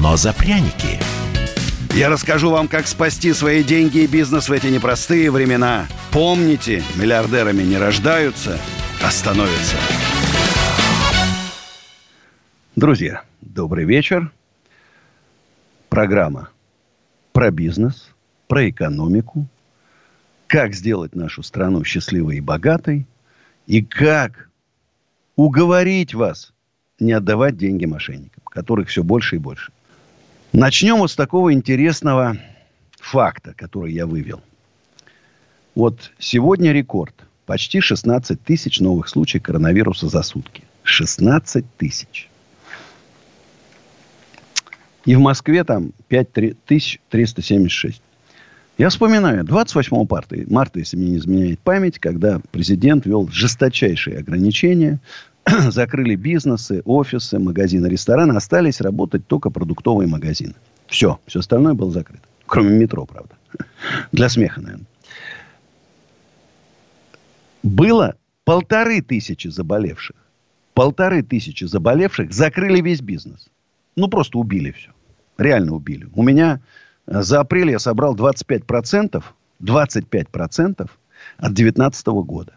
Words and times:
но 0.00 0.16
за 0.16 0.32
пряники. 0.32 0.98
Я 1.94 2.08
расскажу 2.08 2.50
вам, 2.50 2.68
как 2.68 2.86
спасти 2.86 3.32
свои 3.32 3.62
деньги 3.62 3.98
и 3.98 4.06
бизнес 4.06 4.48
в 4.48 4.52
эти 4.52 4.68
непростые 4.68 5.30
времена. 5.30 5.86
Помните, 6.10 6.82
миллиардерами 6.96 7.62
не 7.62 7.76
рождаются, 7.76 8.58
а 9.02 9.10
становятся. 9.10 9.76
Друзья, 12.76 13.22
добрый 13.40 13.84
вечер. 13.84 14.32
Программа 15.88 16.48
про 17.32 17.50
бизнес, 17.50 18.14
про 18.48 18.70
экономику, 18.70 19.46
как 20.46 20.74
сделать 20.74 21.14
нашу 21.14 21.42
страну 21.42 21.84
счастливой 21.84 22.38
и 22.38 22.40
богатой, 22.40 23.06
и 23.66 23.82
как 23.82 24.48
уговорить 25.36 26.14
вас 26.14 26.52
не 27.00 27.12
отдавать 27.12 27.56
деньги 27.56 27.84
мошенникам, 27.84 28.42
которых 28.44 28.88
все 28.88 29.02
больше 29.02 29.36
и 29.36 29.38
больше. 29.38 29.72
Начнем 30.52 30.96
вот 30.96 31.12
с 31.12 31.16
такого 31.16 31.52
интересного 31.52 32.36
факта, 32.98 33.54
который 33.56 33.92
я 33.92 34.06
вывел. 34.06 34.42
Вот 35.76 36.10
сегодня 36.18 36.72
рекорд. 36.72 37.14
Почти 37.46 37.80
16 37.80 38.42
тысяч 38.42 38.80
новых 38.80 39.08
случаев 39.08 39.44
коронавируса 39.44 40.08
за 40.08 40.22
сутки. 40.22 40.64
16 40.82 41.64
тысяч. 41.76 42.28
И 45.04 45.14
в 45.14 45.20
Москве 45.20 45.62
там 45.62 45.92
5376. 46.08 48.02
Я 48.76 48.88
вспоминаю, 48.88 49.44
28 49.44 50.06
марта, 50.08 50.36
марта, 50.48 50.78
если 50.80 50.96
мне 50.96 51.10
не 51.10 51.16
изменяет 51.18 51.60
память, 51.60 51.98
когда 51.98 52.40
президент 52.50 53.06
ввел 53.06 53.28
жесточайшие 53.30 54.18
ограничения, 54.18 55.00
закрыли 55.70 56.14
бизнесы, 56.14 56.82
офисы, 56.84 57.38
магазины, 57.38 57.86
рестораны, 57.86 58.32
остались 58.36 58.80
работать 58.80 59.26
только 59.26 59.50
продуктовые 59.50 60.08
магазины. 60.08 60.54
Все, 60.86 61.20
все 61.26 61.40
остальное 61.40 61.74
было 61.74 61.90
закрыто. 61.90 62.22
Кроме 62.46 62.70
метро, 62.70 63.06
правда. 63.06 63.34
Для 64.12 64.28
смеха, 64.28 64.60
наверное. 64.60 64.86
Было 67.62 68.16
полторы 68.44 69.02
тысячи 69.02 69.48
заболевших. 69.48 70.16
Полторы 70.74 71.22
тысячи 71.22 71.64
заболевших 71.64 72.32
закрыли 72.32 72.80
весь 72.80 73.00
бизнес. 73.00 73.48
Ну, 73.96 74.08
просто 74.08 74.38
убили 74.38 74.70
все. 74.70 74.90
Реально 75.36 75.72
убили. 75.72 76.08
У 76.14 76.22
меня 76.22 76.60
э, 77.06 77.22
за 77.22 77.40
апрель 77.40 77.70
я 77.70 77.78
собрал 77.78 78.14
25%, 78.14 79.22
25% 79.62 80.90
от 81.38 81.54
2019 81.54 82.06
года 82.06 82.52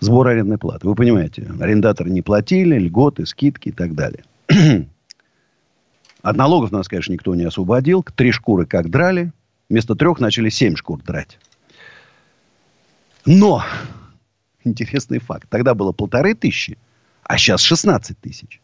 сбор 0.00 0.28
арендной 0.28 0.58
платы. 0.58 0.86
Вы 0.86 0.94
понимаете, 0.94 1.50
арендаторы 1.60 2.10
не 2.10 2.22
платили, 2.22 2.78
льготы, 2.78 3.26
скидки 3.26 3.68
и 3.68 3.72
так 3.72 3.94
далее. 3.94 4.24
От 6.22 6.36
налогов 6.36 6.72
нас, 6.72 6.88
конечно, 6.88 7.12
никто 7.12 7.34
не 7.34 7.44
освободил. 7.44 8.02
Три 8.02 8.32
шкуры 8.32 8.64
как 8.64 8.90
драли. 8.90 9.32
Вместо 9.68 9.94
трех 9.94 10.20
начали 10.20 10.48
семь 10.48 10.76
шкур 10.76 11.02
драть. 11.02 11.38
Но, 13.26 13.62
интересный 14.64 15.18
факт, 15.18 15.48
тогда 15.48 15.74
было 15.74 15.92
полторы 15.92 16.34
тысячи, 16.34 16.78
а 17.22 17.38
сейчас 17.38 17.62
16 17.62 18.18
тысяч. 18.18 18.60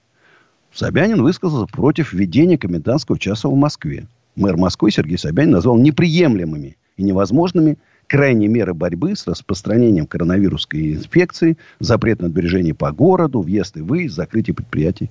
Собянин 0.73 1.23
высказался 1.23 1.67
против 1.73 2.13
введения 2.13 2.59
комендантского 2.59 3.19
часа 3.19 3.49
в 3.49 3.55
Москве. 3.55 4.07
Мэр 4.37 4.57
Москвы 4.57 4.91
Сергей 4.91 5.19
Собянин 5.19 5.53
назвал 5.53 5.77
неприемлемыми 5.79 6.77
и 6.97 7.03
невозможными 7.03 7.79
крайние 8.11 8.49
меры 8.49 8.75
борьбы 8.75 9.15
с 9.15 9.25
распространением 9.29 10.05
коронавирусской 10.05 10.95
инфекции, 10.95 11.57
запрет 11.79 12.21
на 12.21 12.29
движение 12.29 12.75
по 12.75 12.91
городу, 12.91 13.41
въезд 13.41 13.77
и 13.77 13.83
выезд, 13.83 14.17
закрытие 14.17 14.53
предприятий. 14.53 15.11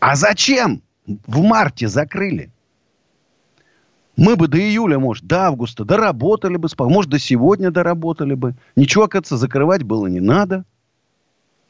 А 0.00 0.16
зачем 0.16 0.82
в 1.06 1.42
марте 1.42 1.86
закрыли? 1.86 2.50
Мы 4.16 4.34
бы 4.34 4.48
до 4.48 4.58
июля, 4.58 4.98
может, 4.98 5.28
до 5.28 5.46
августа 5.46 5.84
доработали 5.84 6.56
бы, 6.56 6.68
может, 6.76 7.08
до 7.08 7.20
сегодня 7.20 7.70
доработали 7.70 8.34
бы. 8.34 8.56
Ничего, 8.74 9.04
оказывается, 9.04 9.36
закрывать 9.36 9.84
было 9.84 10.08
не 10.08 10.18
надо. 10.18 10.64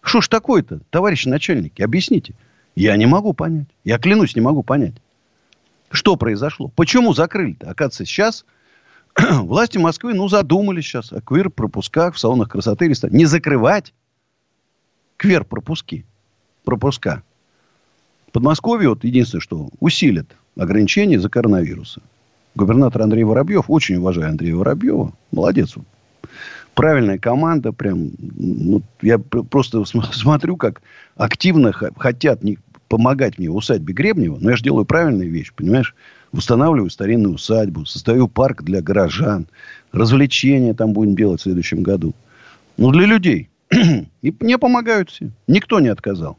Что 0.01 0.23
ж 0.23 0.29
такое-то, 0.29 0.81
товарищи 0.89 1.29
начальники, 1.29 1.83
объясните. 1.83 2.33
Я 2.75 2.97
не 2.97 3.05
могу 3.05 3.35
понять. 3.35 3.69
Я 3.85 3.99
клянусь, 3.99 4.35
не 4.35 4.41
могу 4.41 4.63
понять. 4.63 4.95
Что 5.91 6.17
произошло? 6.17 6.73
Почему 6.75 7.13
закрыли-то? 7.13 7.69
Оказывается, 7.69 8.07
сейчас 8.07 8.47
власти 9.43 9.79
Москвы, 9.79 10.15
ну, 10.15 10.29
задумались 10.29 10.85
сейчас 10.85 11.13
о 11.13 11.21
квир-пропусках 11.21 12.15
в 12.15 12.19
салонах 12.19 12.51
красоты 12.51 12.89
и. 12.89 13.09
Не 13.11 13.25
закрывать 13.25 13.93
квир-пропуски, 15.17 16.05
пропуска. 16.65 17.23
Подмосковье, 18.33 18.91
вот 18.91 19.05
единственное, 19.05 19.41
что 19.41 19.69
усилит 19.81 20.37
ограничения 20.57 21.19
за 21.19 21.29
коронавируса. 21.29 22.03
Губернатор 22.55 23.03
Андрей 23.03 23.25
Воробьев, 23.25 23.65
очень 23.69 23.97
уважаю 23.97 24.29
Андрея 24.29 24.55
Воробьева, 24.55 25.13
молодец. 25.33 25.75
Правильная 26.75 27.19
команда, 27.19 27.73
прям, 27.73 28.11
ну, 28.19 28.83
я 29.03 29.19
просто 29.19 29.85
смотрю, 29.85 30.57
как 30.57 30.83
активно 31.17 31.73
хотят 31.73 32.43
помогать 32.89 33.39
мне 33.39 33.51
в 33.51 33.57
усадьбе 33.57 33.95
Гребнева, 33.95 34.39
но 34.41 34.51
я 34.51 34.57
же 34.57 34.63
делаю 34.63 34.85
правильную 34.85 35.31
вещь, 35.31 35.53
понимаешь? 35.55 35.95
Восстанавливаю 36.33 36.91
старинную 36.91 37.35
усадьбу, 37.35 37.87
создаю 37.87 38.29
парк 38.29 38.63
для 38.63 38.83
горожан, 38.83 39.47
развлечения 39.93 40.75
там 40.75 40.93
будем 40.93 41.17
делать 41.17 41.41
в 41.41 41.45
следующем 41.45 41.83
году. 41.83 42.15
Ну, 42.77 42.91
для 42.91 43.07
людей. 43.07 43.49
И 44.23 44.35
мне 44.41 44.59
помогают 44.59 45.11
все. 45.11 45.31
Никто 45.47 45.81
не 45.81 45.89
отказал. 45.89 46.39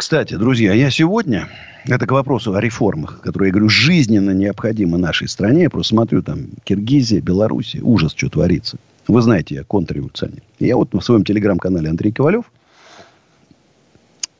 Кстати, 0.00 0.34
друзья, 0.34 0.72
я 0.72 0.90
сегодня, 0.90 1.48
это 1.84 2.06
к 2.06 2.12
вопросу 2.12 2.54
о 2.54 2.60
реформах, 2.60 3.20
которые, 3.20 3.48
я 3.48 3.52
говорю, 3.52 3.68
жизненно 3.68 4.30
необходимы 4.30 4.96
нашей 4.96 5.28
стране. 5.28 5.64
Я 5.64 5.70
просто 5.70 5.90
смотрю, 5.90 6.22
там, 6.22 6.46
Киргизия, 6.64 7.20
Белоруссия, 7.20 7.82
ужас, 7.82 8.14
что 8.16 8.30
творится. 8.30 8.78
Вы 9.08 9.20
знаете, 9.20 9.56
я 9.56 9.64
контрреволюционер. 9.64 10.42
Я 10.58 10.76
вот 10.76 10.94
в 10.94 11.00
своем 11.02 11.22
телеграм-канале 11.22 11.90
Андрей 11.90 12.12
Ковалев 12.12 12.50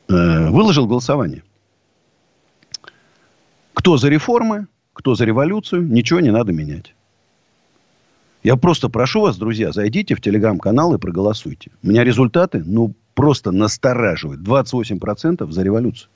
э, 0.09 0.49
выложил 0.49 0.87
голосование. 0.87 1.43
Кто 3.73 3.97
за 3.97 4.09
реформы, 4.09 4.67
кто 4.93 5.15
за 5.15 5.25
революцию, 5.25 5.87
ничего 5.87 6.19
не 6.19 6.31
надо 6.31 6.51
менять. 6.51 6.93
Я 8.43 8.55
просто 8.55 8.89
прошу 8.89 9.21
вас, 9.21 9.37
друзья, 9.37 9.71
зайдите 9.71 10.15
в 10.15 10.21
телеграм-канал 10.21 10.95
и 10.95 10.97
проголосуйте. 10.97 11.71
У 11.83 11.87
меня 11.87 12.03
результаты, 12.03 12.63
ну, 12.65 12.93
просто 13.13 13.51
настораживают. 13.51 14.41
28% 14.41 15.49
за 15.51 15.61
революцию. 15.61 16.09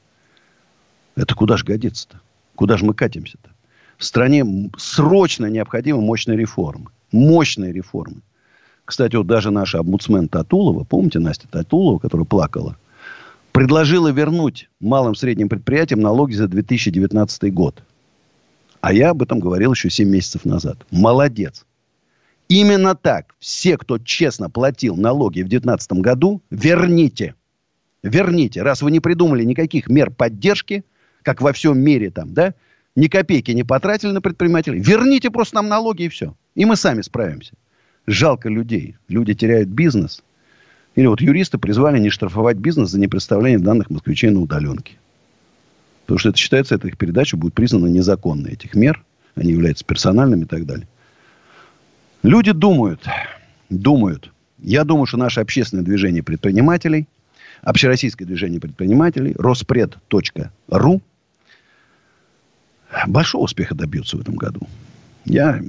Это 1.16 1.36
куда 1.36 1.58
же 1.58 1.66
годится-то? 1.66 2.20
Куда 2.56 2.78
же 2.78 2.86
мы 2.86 2.94
катимся-то? 2.94 3.50
В 3.98 4.04
стране 4.04 4.72
срочно 4.78 5.46
необходимы 5.46 6.02
мощные 6.02 6.38
реформы. 6.38 6.88
Мощные 7.12 7.72
реформы. 7.72 8.22
Кстати, 8.84 9.16
вот 9.16 9.28
даже 9.28 9.52
наша 9.52 9.80
омбудсмен 9.80 10.28
Татулова, 10.28 10.84
помните 10.84 11.20
Настя 11.20 11.48
Татулова, 11.48 12.00
которая 12.00 12.26
плакала 12.26 12.76
предложила 13.56 14.10
вернуть 14.10 14.70
малым 14.82 15.14
и 15.14 15.16
средним 15.16 15.48
предприятиям 15.48 16.02
налоги 16.02 16.34
за 16.34 16.50
2019 16.50 17.54
год. 17.54 17.82
А 18.82 18.92
я 18.92 19.12
об 19.12 19.24
этом 19.24 19.40
говорил 19.40 19.72
еще 19.72 19.90
7 19.90 20.10
месяцев 20.10 20.44
назад. 20.44 20.86
Молодец. 20.92 21.66
Именно 22.50 22.96
так. 22.96 23.34
Все, 23.40 23.78
кто 23.78 23.98
честно 23.98 24.50
платил 24.50 24.98
налоги 24.98 25.40
в 25.40 25.48
2019 25.48 25.94
году, 25.94 26.42
верните. 26.52 27.34
Верните. 28.04 28.62
Раз 28.62 28.82
вы 28.82 28.92
не 28.92 29.00
придумали 29.00 29.46
никаких 29.46 29.88
мер 29.88 30.12
поддержки, 30.12 30.84
как 31.24 31.42
во 31.42 31.54
всем 31.54 31.80
мире 31.80 32.12
там, 32.12 32.34
да, 32.34 32.56
ни 32.98 33.08
копейки 33.08 33.52
не 33.52 33.64
потратили 33.64 34.12
на 34.12 34.20
предпринимателей, 34.20 34.80
верните 34.80 35.32
просто 35.32 35.56
нам 35.56 35.70
налоги 35.70 36.04
и 36.04 36.10
все. 36.10 36.36
И 36.56 36.66
мы 36.66 36.76
сами 36.76 37.02
справимся. 37.02 37.54
Жалко 38.06 38.50
людей. 38.50 38.98
Люди 39.08 39.34
теряют 39.34 39.70
бизнес– 39.70 40.22
или 40.96 41.08
вот 41.08 41.22
юристы 41.22 41.58
призвали 41.58 42.00
не 42.00 42.10
штрафовать 42.10 42.58
бизнес 42.58 42.90
за 42.90 43.00
непредставление 43.00 43.60
данных 43.60 43.90
москвичей 43.90 44.30
на 44.30 44.40
удаленке. 44.42 44.94
Потому 46.06 46.20
что 46.20 46.30
это 46.30 46.38
считается, 46.38 46.76
эта 46.76 46.88
их 46.88 46.98
передача 46.98 47.36
будет 47.36 47.54
признана 47.54 47.88
незаконной 47.88 48.54
этих 48.54 48.76
мер. 48.76 49.04
Они 49.36 49.52
являются 49.52 49.84
персональными 49.84 50.44
и 50.44 50.48
так 50.48 50.66
далее. 50.66 50.88
Люди 52.24 52.52
думают, 52.52 53.06
думают. 53.70 54.32
Я 54.60 54.84
думаю, 54.84 55.06
что 55.06 55.18
наше 55.18 55.42
общественное 55.42 55.84
движение 55.84 56.24
предпринимателей, 56.24 57.08
общероссийское 57.62 58.28
движение 58.28 58.62
предпринимателей, 58.62 59.36
Роспред.ру, 59.38 61.02
большого 63.08 63.44
успеха 63.44 63.76
добьются 63.76 64.18
в 64.18 64.22
этом 64.22 64.36
году. 64.36 64.62
Я, 65.26 65.60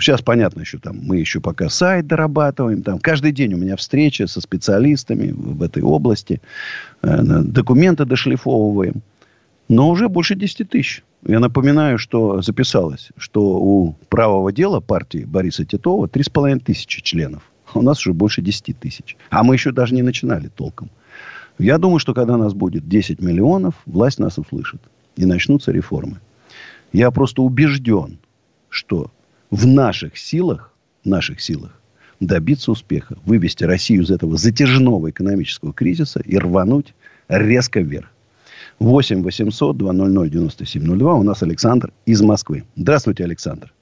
сейчас 0.00 0.22
понятно 0.22 0.60
еще 0.60 0.78
там, 0.78 0.98
мы 1.02 1.18
еще 1.18 1.40
пока 1.40 1.68
сайт 1.68 2.06
дорабатываем, 2.06 2.82
там 2.82 2.98
каждый 2.98 3.32
день 3.32 3.52
у 3.54 3.58
меня 3.58 3.76
встреча 3.76 4.26
со 4.26 4.40
специалистами 4.40 5.30
в 5.30 5.62
этой 5.62 5.82
области, 5.82 6.40
э, 7.02 7.22
документы 7.22 8.06
дошлифовываем, 8.06 9.02
но 9.68 9.90
уже 9.90 10.08
больше 10.08 10.34
10 10.34 10.70
тысяч. 10.70 11.02
Я 11.26 11.38
напоминаю, 11.38 11.98
что 11.98 12.40
записалось, 12.42 13.10
что 13.16 13.42
у 13.42 13.94
правого 14.08 14.52
дела 14.52 14.80
партии 14.80 15.24
Бориса 15.26 15.64
Титова 15.64 16.06
3,5 16.06 16.60
тысячи 16.60 17.02
членов. 17.02 17.42
У 17.74 17.82
нас 17.82 18.00
уже 18.00 18.12
больше 18.12 18.40
10 18.40 18.78
тысяч. 18.78 19.16
А 19.30 19.42
мы 19.42 19.54
еще 19.54 19.72
даже 19.72 19.94
не 19.94 20.02
начинали 20.02 20.48
толком. 20.48 20.90
Я 21.58 21.78
думаю, 21.78 21.98
что 21.98 22.14
когда 22.14 22.36
нас 22.36 22.52
будет 22.52 22.88
10 22.88 23.20
миллионов, 23.20 23.74
власть 23.86 24.18
нас 24.18 24.38
услышит. 24.38 24.80
И 25.16 25.24
начнутся 25.24 25.72
реформы. 25.72 26.20
Я 26.92 27.10
просто 27.10 27.42
убежден, 27.42 28.18
что 28.74 29.10
в 29.50 29.66
наших 29.66 30.16
силах, 30.16 30.72
наших 31.04 31.40
силах 31.40 31.80
добиться 32.20 32.70
успеха, 32.72 33.16
вывести 33.24 33.64
Россию 33.64 34.02
из 34.02 34.10
этого 34.10 34.36
затяжного 34.36 35.10
экономического 35.10 35.72
кризиса 35.72 36.20
и 36.20 36.36
рвануть 36.38 36.94
резко 37.28 37.80
вверх. 37.80 38.10
8 38.78 39.22
800 39.22 39.76
200 39.76 40.30
9702. 40.30 41.14
У 41.14 41.22
нас 41.22 41.42
Александр 41.42 41.92
из 42.06 42.22
Москвы. 42.22 42.64
Здравствуйте, 42.76 43.24
Александр. 43.24 43.72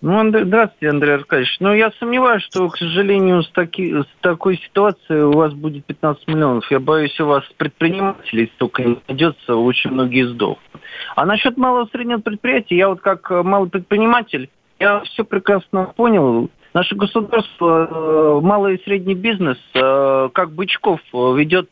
Ну, 0.00 0.16
Андрей, 0.16 0.44
здравствуйте, 0.44 0.90
Андрей 0.90 1.14
Аркадьевич. 1.14 1.56
Ну, 1.58 1.74
я 1.74 1.90
сомневаюсь, 1.98 2.44
что, 2.44 2.68
к 2.68 2.76
сожалению, 2.76 3.42
с, 3.42 3.50
таки, 3.50 3.92
с 3.92 4.06
такой 4.20 4.56
ситуацией 4.58 5.22
у 5.22 5.32
вас 5.32 5.52
будет 5.54 5.84
15 5.86 6.28
миллионов. 6.28 6.70
Я 6.70 6.78
боюсь, 6.78 7.18
у 7.18 7.26
вас 7.26 7.42
предпринимателей 7.56 8.50
столько 8.54 8.84
не 8.84 8.98
найдется, 9.08 9.56
очень 9.56 9.90
многие 9.90 10.28
сдохнут. 10.28 10.67
А 11.14 11.24
насчет 11.24 11.56
малого 11.56 11.86
и 11.86 11.90
среднего 11.90 12.18
предприятия, 12.18 12.76
я 12.76 12.88
вот 12.88 13.00
как 13.00 13.30
э, 13.30 13.42
малый 13.42 13.70
предприниматель, 13.70 14.50
я 14.78 15.00
все 15.00 15.24
прекрасно 15.24 15.92
понял. 15.96 16.50
Наше 16.74 16.94
государство, 16.94 17.88
э, 17.90 18.40
малый 18.42 18.76
и 18.76 18.84
средний 18.84 19.14
бизнес, 19.14 19.58
э, 19.74 20.28
как 20.32 20.52
бычков 20.52 21.00
ведет 21.12 21.70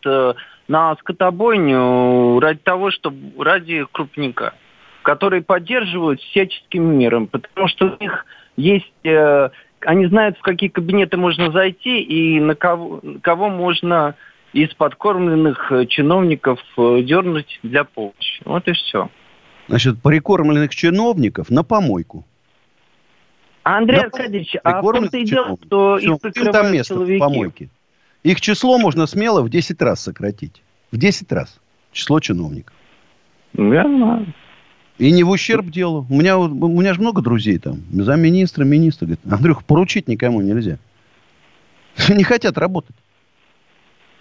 на 0.68 0.96
скотобойню 0.96 2.40
ради 2.40 2.58
того, 2.60 2.90
чтобы 2.90 3.44
ради 3.44 3.86
крупника 3.92 4.54
которые 5.02 5.40
поддерживают 5.40 6.20
всяческими 6.20 6.82
мерами, 6.82 7.26
потому 7.26 7.68
что 7.68 7.86
у 7.86 8.02
них 8.02 8.26
есть, 8.56 8.92
они 9.04 10.06
знают, 10.06 10.36
в 10.36 10.42
какие 10.42 10.68
кабинеты 10.68 11.16
можно 11.16 11.52
зайти 11.52 12.00
и 12.00 12.40
на 12.40 12.56
кого, 12.56 13.00
кого 13.22 13.48
можно 13.48 14.16
из 14.52 14.74
подкормленных 14.74 15.70
чиновников 15.90 16.58
дернуть 16.76 17.60
для 17.62 17.84
помощи. 17.84 18.42
Вот 18.44 18.66
и 18.66 18.72
все. 18.72 19.08
Значит, 19.68 20.00
прикормленных 20.00 20.74
чиновников 20.74 21.50
на 21.50 21.64
помойку. 21.64 22.24
Андрей 23.62 24.00
Аркадьевич, 24.00 24.56
а 24.62 24.80
в 24.80 24.92
том-то 24.92 25.16
и 25.16 25.24
дело, 25.24 25.58
что 25.64 25.98
Все, 25.98 26.14
их 26.14 26.20
прикрывают 26.20 26.52
там 26.52 26.72
место 26.72 26.94
силовики. 26.94 27.16
в 27.16 27.18
помойке. 27.18 27.68
Их 28.22 28.40
число 28.40 28.78
можно 28.78 29.06
смело 29.06 29.42
в 29.42 29.48
10 29.48 29.82
раз 29.82 30.00
сократить. 30.00 30.62
В 30.92 30.96
10 30.98 31.30
раз. 31.32 31.58
Число 31.90 32.20
чиновников. 32.20 32.74
Знаю. 33.54 34.32
И 34.98 35.10
не 35.10 35.24
в 35.24 35.30
ущерб 35.30 35.66
делу. 35.66 36.06
У 36.08 36.14
меня, 36.14 36.38
у 36.38 36.48
меня 36.48 36.94
же 36.94 37.00
много 37.00 37.22
друзей 37.22 37.58
там. 37.58 37.82
Замминистра, 37.92 38.64
министра. 38.64 39.06
Говорит, 39.06 39.20
Андрюх, 39.30 39.64
поручить 39.64 40.08
никому 40.08 40.40
нельзя. 40.40 40.78
Не 42.08 42.24
хотят 42.24 42.56
работать. 42.58 42.96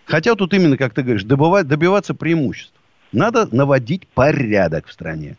Хотят 0.05 0.37
тут 0.37 0.53
именно, 0.53 0.77
как 0.77 0.93
ты 0.93 1.01
говоришь, 1.01 1.23
добывать, 1.23 1.67
добиваться 1.67 2.13
преимуществ. 2.13 2.74
Надо 3.15 3.47
наводить 3.55 4.07
порядок 4.07 4.87
в 4.87 4.91
стране. 4.91 5.37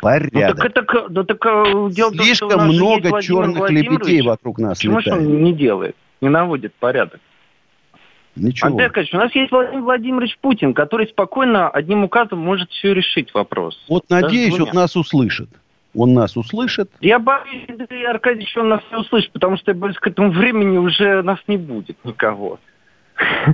Порядок. 0.00 0.64
Ну, 0.64 0.70
так, 0.70 0.94
это, 0.94 1.06
ну, 1.10 1.24
так, 1.24 1.46
э, 1.46 1.88
дело 1.90 2.14
Слишком 2.14 2.50
том, 2.50 2.68
много 2.68 3.20
черных 3.20 3.68
лебедей 3.68 4.22
вокруг 4.22 4.58
нас 4.58 4.78
Почему 4.78 4.98
летает. 4.98 5.20
он 5.20 5.42
не 5.42 5.52
делает, 5.52 5.94
не 6.22 6.30
наводит 6.30 6.72
порядок? 6.74 7.20
Ничего. 8.34 8.68
Андрей 8.68 8.86
Аркадьевич, 8.86 9.14
у 9.14 9.18
нас 9.18 9.34
есть 9.34 9.50
Владимир 9.50 9.82
Владимирович 9.82 10.38
Путин, 10.40 10.72
который 10.72 11.06
спокойно 11.08 11.68
одним 11.68 12.04
указом 12.04 12.38
может 12.38 12.70
все 12.70 12.94
решить 12.94 13.34
вопрос. 13.34 13.78
Вот 13.88 14.04
надеюсь, 14.08 14.58
он 14.58 14.70
нас 14.72 14.96
услышит. 14.96 15.50
Он 15.94 16.14
нас 16.14 16.36
услышит. 16.36 16.90
Я 17.00 17.18
боюсь, 17.18 17.64
Андрей 17.68 18.06
Аркадьевич, 18.06 18.56
он 18.56 18.68
нас 18.68 18.80
не 18.90 18.98
услышит, 18.98 19.32
потому 19.32 19.58
что 19.58 19.72
я 19.72 19.76
боюсь, 19.76 19.96
к 19.96 20.06
этому 20.06 20.30
времени 20.30 20.78
уже 20.78 21.22
нас 21.22 21.40
не 21.48 21.56
будет 21.58 22.02
никого. 22.04 22.58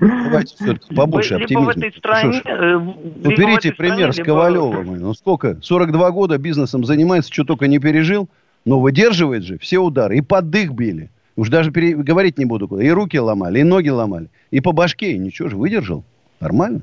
Давайте 0.00 0.54
все-таки 0.60 0.94
побольше 0.94 1.34
оптимизма. 1.34 1.72
в 1.72 1.76
этой 1.76 1.92
стране... 1.92 2.42
Э, 2.44 2.78
ну, 2.78 3.30
берите 3.30 3.72
пример 3.72 4.12
с 4.12 4.16
Ковалевым. 4.16 4.96
Ну, 5.06 5.14
сколько? 5.14 5.58
42 5.60 6.10
года 6.10 6.38
бизнесом 6.38 6.84
занимается, 6.84 7.32
что 7.32 7.44
только 7.44 7.66
не 7.66 7.78
пережил. 7.78 8.28
Но 8.64 8.80
выдерживает 8.80 9.44
же 9.44 9.58
все 9.58 9.78
удары. 9.78 10.18
И 10.18 10.20
под 10.22 10.50
дых 10.50 10.72
били. 10.72 11.10
Уж 11.36 11.50
даже 11.50 11.70
пере... 11.70 11.94
говорить 11.94 12.38
не 12.38 12.44
буду 12.44 12.66
куда. 12.66 12.82
И 12.82 12.88
руки 12.90 13.18
ломали, 13.18 13.60
и 13.60 13.62
ноги 13.62 13.88
ломали. 13.88 14.28
И 14.50 14.60
по 14.60 14.72
башке. 14.72 15.12
И 15.12 15.18
ничего 15.18 15.48
же, 15.48 15.56
выдержал. 15.56 16.04
Нормально. 16.40 16.82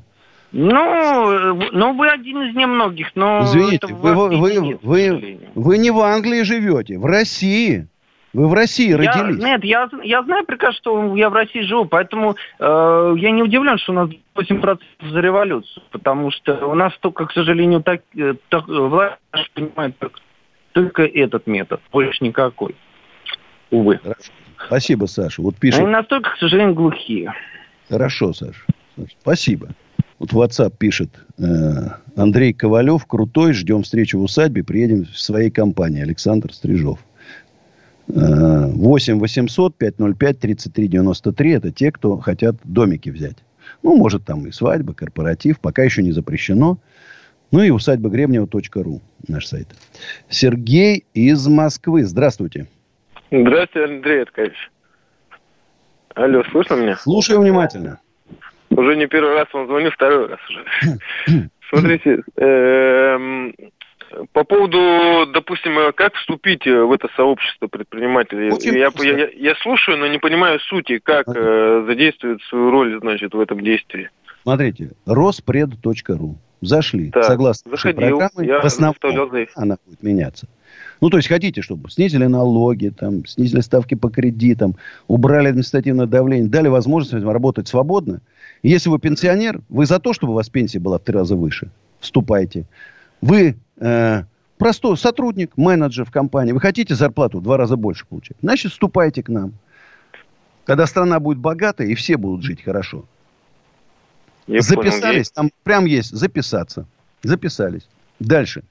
Ну, 0.54 1.56
ну, 1.72 1.98
вы 1.98 2.10
один 2.10 2.44
из 2.44 2.56
немногих, 2.56 3.08
но... 3.16 3.42
Извините, 3.44 3.88
вы, 3.88 4.14
вы, 4.14 4.38
вы, 4.38 4.80
вы, 4.84 5.40
вы 5.56 5.78
не 5.80 5.90
в 5.90 6.00
Англии 6.00 6.44
живете, 6.44 7.00
в 7.00 7.06
России. 7.06 7.88
Вы 8.34 8.48
в 8.48 8.54
России 8.54 8.90
я, 8.90 8.98
родились. 8.98 9.44
Нет, 9.44 9.64
я, 9.64 9.90
я 10.04 10.24
знаю 10.24 10.46
прекрасно, 10.46 10.78
что 10.80 11.16
я 11.16 11.30
в 11.30 11.34
России 11.34 11.62
живу, 11.62 11.86
поэтому 11.86 12.36
э, 12.60 13.14
я 13.18 13.32
не 13.32 13.44
удивлен, 13.44 13.78
что 13.78 13.92
у 13.92 13.96
нас 13.96 14.10
8% 14.36 14.80
за 15.02 15.20
революцию, 15.20 15.84
потому 15.92 16.32
что 16.32 16.66
у 16.66 16.74
нас 16.74 16.94
только, 17.00 17.28
к 17.28 17.32
сожалению, 17.32 17.84
так, 17.84 18.02
э, 18.18 18.34
так 18.50 18.68
власть 18.68 19.20
понимает 19.54 19.98
только, 20.00 20.20
только 20.72 21.04
этот 21.04 21.46
метод, 21.46 21.80
больше 21.92 22.24
никакой. 22.24 22.76
Увы. 23.70 24.00
Хорошо. 24.02 24.32
Спасибо, 24.66 25.06
Саша. 25.06 25.42
Вот 25.42 25.58
пишет... 25.58 25.82
Они 25.82 25.90
настолько, 25.90 26.32
к 26.32 26.38
сожалению, 26.38 26.74
глухие. 26.74 27.34
Хорошо, 27.88 28.34
Саша. 28.34 28.66
Спасибо. 29.22 29.70
Вот 30.18 30.32
WhatsApp 30.32 30.74
пишет 30.78 31.10
э, 31.38 31.44
Андрей 32.16 32.54
Ковалев, 32.54 33.06
крутой, 33.06 33.54
ждем 33.54 33.84
встречи 33.84 34.16
в 34.16 34.22
усадьбе, 34.22 34.64
приедем 34.64 35.06
в 35.06 35.20
своей 35.20 35.52
компании. 35.52 36.02
Александр 36.02 36.54
Стрижов. 36.54 37.00
Э, 38.10 38.68
8 38.68 39.20
800 39.20 39.76
505 39.76 40.40
33 40.40 40.88
93 40.88 41.52
это 41.52 41.72
те, 41.72 41.92
кто 41.92 42.18
хотят 42.18 42.56
домики 42.64 43.10
взять. 43.10 43.38
Ну, 43.82 43.96
может, 43.96 44.26
там 44.26 44.46
и 44.46 44.52
свадьба, 44.52 44.94
корпоратив, 44.94 45.60
пока 45.60 45.84
еще 45.84 46.04
не 46.04 46.12
запрещено. 46.12 46.78
Ну 47.52 47.62
и 47.62 47.70
усадьба 47.70 48.10
Гребнева.ру, 48.10 49.02
наш 49.28 49.46
сайт. 49.46 49.68
Сергей 50.28 51.06
из 51.14 51.48
Москвы. 51.48 52.04
Здравствуйте. 52.04 52.68
Здравствуйте, 53.32 53.94
Андрей 53.94 54.24
Аркадьевич. 54.24 54.72
Алло, 56.16 56.44
слышно 56.52 56.76
меня? 56.76 56.96
Слушаю 56.98 57.42
внимательно. 57.42 58.00
Уже 58.70 58.96
не 58.96 59.08
первый 59.08 59.36
раз 59.36 59.48
вам 59.54 59.68
звоню, 59.68 59.92
второй 59.92 60.28
раз 60.28 60.40
уже. 60.50 61.50
Смотрите, 61.70 62.24
эм, 62.38 63.54
по 64.32 64.44
поводу, 64.44 65.32
допустим, 65.32 65.94
как 65.96 66.16
вступить 66.16 66.66
в 66.66 66.92
это 66.92 67.08
сообщество 67.16 67.68
предпринимателей. 67.68 68.52
Я, 68.62 68.92
я, 69.04 69.30
я 69.34 69.56
слушаю, 69.56 69.98
но 69.98 70.08
не 70.08 70.20
понимаю 70.20 70.60
сути, 70.60 71.00
как 71.00 71.28
э, 71.28 71.84
задействует 71.88 72.42
свою 72.44 72.72
роль, 72.72 73.00
значит, 73.00 73.34
в 73.34 73.40
этом 73.40 73.62
действии. 73.62 74.10
Смотрите, 74.44 74.92
роспред.ру. 75.06 76.38
Зашли. 76.62 77.12
Так, 77.12 77.26
Согласно 77.26 77.72
заходил, 77.72 78.18
программы, 78.20 78.46
я 78.46 78.62
в 78.62 78.66
основном 78.66 78.96
она 79.56 79.78
будет 79.86 80.02
меняться. 80.02 80.48
Ну, 81.02 81.10
то 81.10 81.18
есть 81.18 81.28
хотите, 81.28 81.62
чтобы 81.62 81.90
снизили 81.90 82.26
налоги, 82.26 82.88
там, 82.88 83.26
снизили 83.26 83.60
ставки 83.60 83.96
по 83.96 84.10
кредитам, 84.10 84.78
убрали 85.10 85.50
административное 85.50 86.06
давление, 86.06 86.48
дали 86.48 86.70
возможность 86.70 87.26
работать 87.26 87.68
свободно. 87.68 88.22
Если 88.62 88.88
вы 88.88 89.00
пенсионер, 89.00 89.60
вы 89.68 89.86
за 89.86 90.00
то, 90.00 90.14
чтобы 90.14 90.32
у 90.32 90.36
вас 90.36 90.48
пенсия 90.48 90.80
была 90.80 91.00
в 91.00 91.02
три 91.02 91.14
раза 91.14 91.36
выше, 91.36 91.70
вступайте. 92.00 92.66
Вы 93.24 93.56
э, 93.78 94.24
простой 94.58 94.98
сотрудник, 94.98 95.56
менеджер 95.56 96.04
в 96.04 96.12
компании, 96.12 96.52
вы 96.52 96.60
хотите 96.60 96.94
зарплату 96.94 97.40
в 97.40 97.44
два 97.44 97.56
раза 97.56 97.78
больше 97.78 98.06
получать, 98.06 98.36
значит, 98.42 98.74
вступайте 98.74 99.24
к 99.24 99.30
нам. 99.30 99.54
Когда 100.66 100.86
страна 100.88 101.22
будет 101.22 101.38
богатая, 101.38 101.88
и 101.88 101.96
все 101.96 102.18
будут 102.18 102.44
жить 102.44 102.62
хорошо. 102.62 103.06
Я 104.48 104.62
Записались, 104.62 105.30
понял, 105.30 105.50
там 105.50 105.52
прям 105.64 105.86
есть 105.86 106.12
записаться. 106.12 106.86
Записались. 107.24 107.88
Дальше 108.20 108.64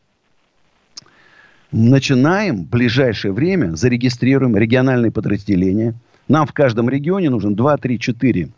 начинаем 1.71 2.64
в 2.64 2.68
ближайшее 2.68 3.32
время, 3.32 3.75
зарегистрируем 3.75 4.54
региональные 4.54 5.11
подразделения. 5.11 5.94
Нам 6.28 6.47
в 6.47 6.52
каждом 6.52 6.90
регионе 6.90 7.30
нужен 7.30 7.54
2, 7.54 7.76
3, 7.78 7.99
4 7.99 8.49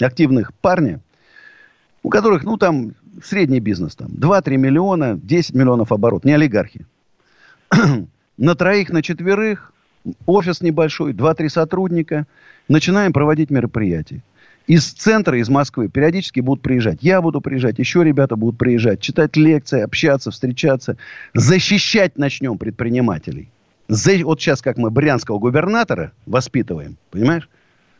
активных 0.00 0.52
парня, 0.54 1.00
у 2.02 2.10
которых, 2.10 2.42
ну, 2.42 2.56
там, 2.56 2.94
средний 3.22 3.60
бизнес, 3.60 3.94
там, 3.94 4.08
2-3 4.08 4.56
миллиона, 4.56 5.18
10 5.22 5.54
миллионов 5.54 5.92
оборот, 5.92 6.24
не 6.24 6.32
олигархи. 6.32 6.86
на 8.38 8.54
троих, 8.54 8.90
на 8.90 9.02
четверых, 9.02 9.72
офис 10.26 10.60
небольшой, 10.60 11.12
2-3 11.12 11.48
сотрудника, 11.48 12.26
начинаем 12.68 13.12
проводить 13.12 13.50
мероприятия. 13.50 14.22
из 14.66 14.92
центра, 14.92 15.38
из 15.38 15.48
Москвы 15.48 15.88
периодически 15.88 16.40
будут 16.40 16.62
приезжать. 16.62 16.98
Я 17.02 17.20
буду 17.20 17.40
приезжать, 17.40 17.78
еще 17.78 18.02
ребята 18.02 18.36
будут 18.36 18.58
приезжать, 18.58 19.00
читать 19.00 19.36
лекции, 19.36 19.80
общаться, 19.80 20.30
встречаться. 20.30 20.96
Защищать 21.34 22.16
начнем 22.16 22.56
предпринимателей. 22.56 23.48
За, 23.88 24.12
вот 24.24 24.40
сейчас, 24.40 24.62
как 24.62 24.78
мы 24.78 24.90
брянского 24.90 25.38
губернатора 25.38 26.12
воспитываем, 26.24 26.96
понимаешь? 27.10 27.48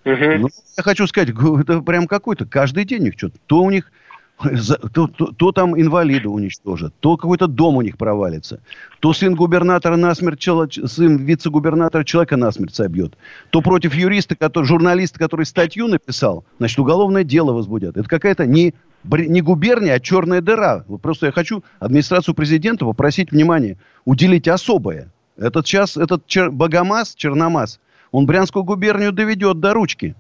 Угу. 0.07 0.39
Ну, 0.39 0.49
я 0.77 0.83
хочу 0.83 1.07
сказать, 1.07 1.31
это 1.31 1.81
прям 1.81 2.07
какой-то, 2.07 2.47
каждый 2.47 2.85
день 2.85 3.03
у 3.03 3.05
них 3.05 3.15
что-то. 3.17 3.39
То 3.47 3.63
у 3.63 3.71
них 3.71 3.91
то, 4.93 5.07
то, 5.07 5.27
то 5.27 5.53
там 5.53 5.81
инвалиды 5.81 6.29
уничтожат, 6.29 6.93
то 7.01 7.17
какой-то 7.17 7.47
дом 7.47 7.77
у 7.77 7.83
них 7.83 7.97
провалится, 7.97 8.61
то 9.01 9.13
сын 9.13 9.35
губернатора 9.35 9.97
насмерть, 9.97 10.43
сын 10.43 11.17
вице-губернатора 11.17 12.05
человека 12.05 12.37
насмерть 12.37 12.75
собьет, 12.75 13.17
то 13.51 13.61
против 13.61 13.95
юриста, 13.95 14.35
который, 14.35 14.65
журналиста, 14.65 15.19
который 15.19 15.47
статью 15.47 15.87
написал, 15.87 16.45
значит, 16.59 16.79
уголовное 16.79 17.23
дело 17.23 17.53
возбудят. 17.53 17.97
Это 17.97 18.09
какая-то 18.09 18.45
не, 18.45 18.75
не 19.05 19.41
губерния, 19.41 19.95
а 19.95 20.01
черная 20.01 20.41
дыра. 20.41 20.85
Просто 21.01 21.27
я 21.27 21.33
хочу 21.33 21.63
администрацию 21.79 22.35
президента 22.35 22.85
попросить 22.85 23.31
внимание, 23.31 23.79
уделить 24.05 24.49
особое. 24.49 25.13
Этот 25.37 25.65
час, 25.65 25.97
этот 25.97 26.27
чер, 26.27 26.51
Богомаз, 26.51 27.15
Черномаз, 27.15 27.81
он 28.11 28.27
Брянскую 28.27 28.65
губернию 28.65 29.13
доведет 29.13 29.61
до 29.61 29.75
ручки. 29.75 30.15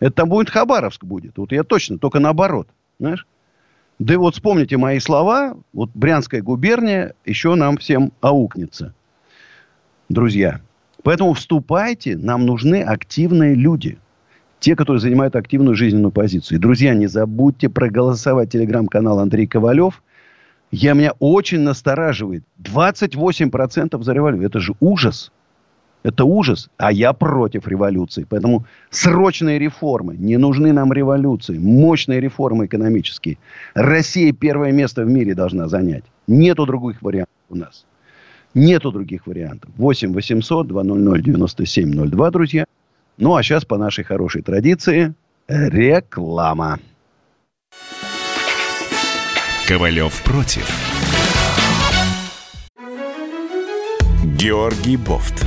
Это 0.00 0.12
там 0.12 0.28
будет 0.28 0.50
Хабаровск 0.50 1.04
будет. 1.04 1.38
Вот 1.38 1.52
я 1.52 1.62
точно, 1.62 1.98
только 1.98 2.18
наоборот. 2.18 2.68
Знаешь? 2.98 3.26
Да 3.98 4.14
и 4.14 4.16
вот 4.16 4.34
вспомните 4.34 4.76
мои 4.76 4.98
слова, 4.98 5.56
вот 5.72 5.90
Брянская 5.94 6.42
губерния 6.42 7.14
еще 7.24 7.54
нам 7.54 7.76
всем 7.76 8.12
аукнется. 8.20 8.94
Друзья, 10.08 10.60
поэтому 11.02 11.34
вступайте, 11.34 12.16
нам 12.16 12.46
нужны 12.46 12.82
активные 12.82 13.54
люди. 13.54 13.98
Те, 14.60 14.76
которые 14.76 15.00
занимают 15.00 15.34
активную 15.34 15.74
жизненную 15.74 16.12
позицию. 16.12 16.58
И, 16.58 16.60
друзья, 16.60 16.94
не 16.94 17.08
забудьте 17.08 17.68
проголосовать 17.68 18.50
телеграм-канал 18.50 19.18
Андрей 19.18 19.46
Ковалев. 19.46 20.02
Я 20.70 20.92
меня 20.92 21.12
очень 21.18 21.60
настораживает. 21.60 22.44
28% 22.62 24.00
за 24.02 24.12
революцию. 24.12 24.46
Это 24.46 24.60
же 24.60 24.74
ужас. 24.78 25.32
Это 26.02 26.24
ужас. 26.24 26.68
А 26.76 26.92
я 26.92 27.12
против 27.12 27.68
революции. 27.68 28.26
Поэтому 28.28 28.64
срочные 28.90 29.58
реформы. 29.58 30.16
Не 30.16 30.36
нужны 30.36 30.72
нам 30.72 30.92
революции. 30.92 31.58
Мощные 31.58 32.20
реформы 32.20 32.66
экономические. 32.66 33.38
Россия 33.74 34.32
первое 34.32 34.72
место 34.72 35.04
в 35.04 35.08
мире 35.08 35.34
должна 35.34 35.68
занять. 35.68 36.04
Нету 36.26 36.66
других 36.66 37.02
вариантов 37.02 37.34
у 37.50 37.56
нас. 37.56 37.84
Нету 38.54 38.90
других 38.90 39.26
вариантов. 39.26 39.70
8 39.76 40.12
800 40.12 40.68
200 40.68 41.22
9702, 41.22 42.30
друзья. 42.30 42.64
Ну, 43.18 43.34
а 43.34 43.42
сейчас 43.42 43.64
по 43.64 43.78
нашей 43.78 44.04
хорошей 44.04 44.42
традиции 44.42 45.14
реклама. 45.48 46.78
Ковалев 49.68 50.22
против. 50.22 50.68
Георгий 54.36 54.96
Бофт 54.96 55.46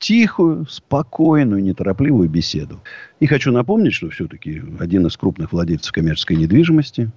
тихую, 0.00 0.66
спокойную, 0.66 1.62
неторопливую 1.62 2.28
беседу. 2.28 2.80
И 3.20 3.26
хочу 3.26 3.52
напомнить, 3.52 3.94
что 3.94 4.10
все-таки 4.10 4.60
один 4.80 5.06
из 5.06 5.16
крупных 5.16 5.52
владельцев 5.52 5.92
коммерческой 5.92 6.38
недвижимости, 6.38 7.12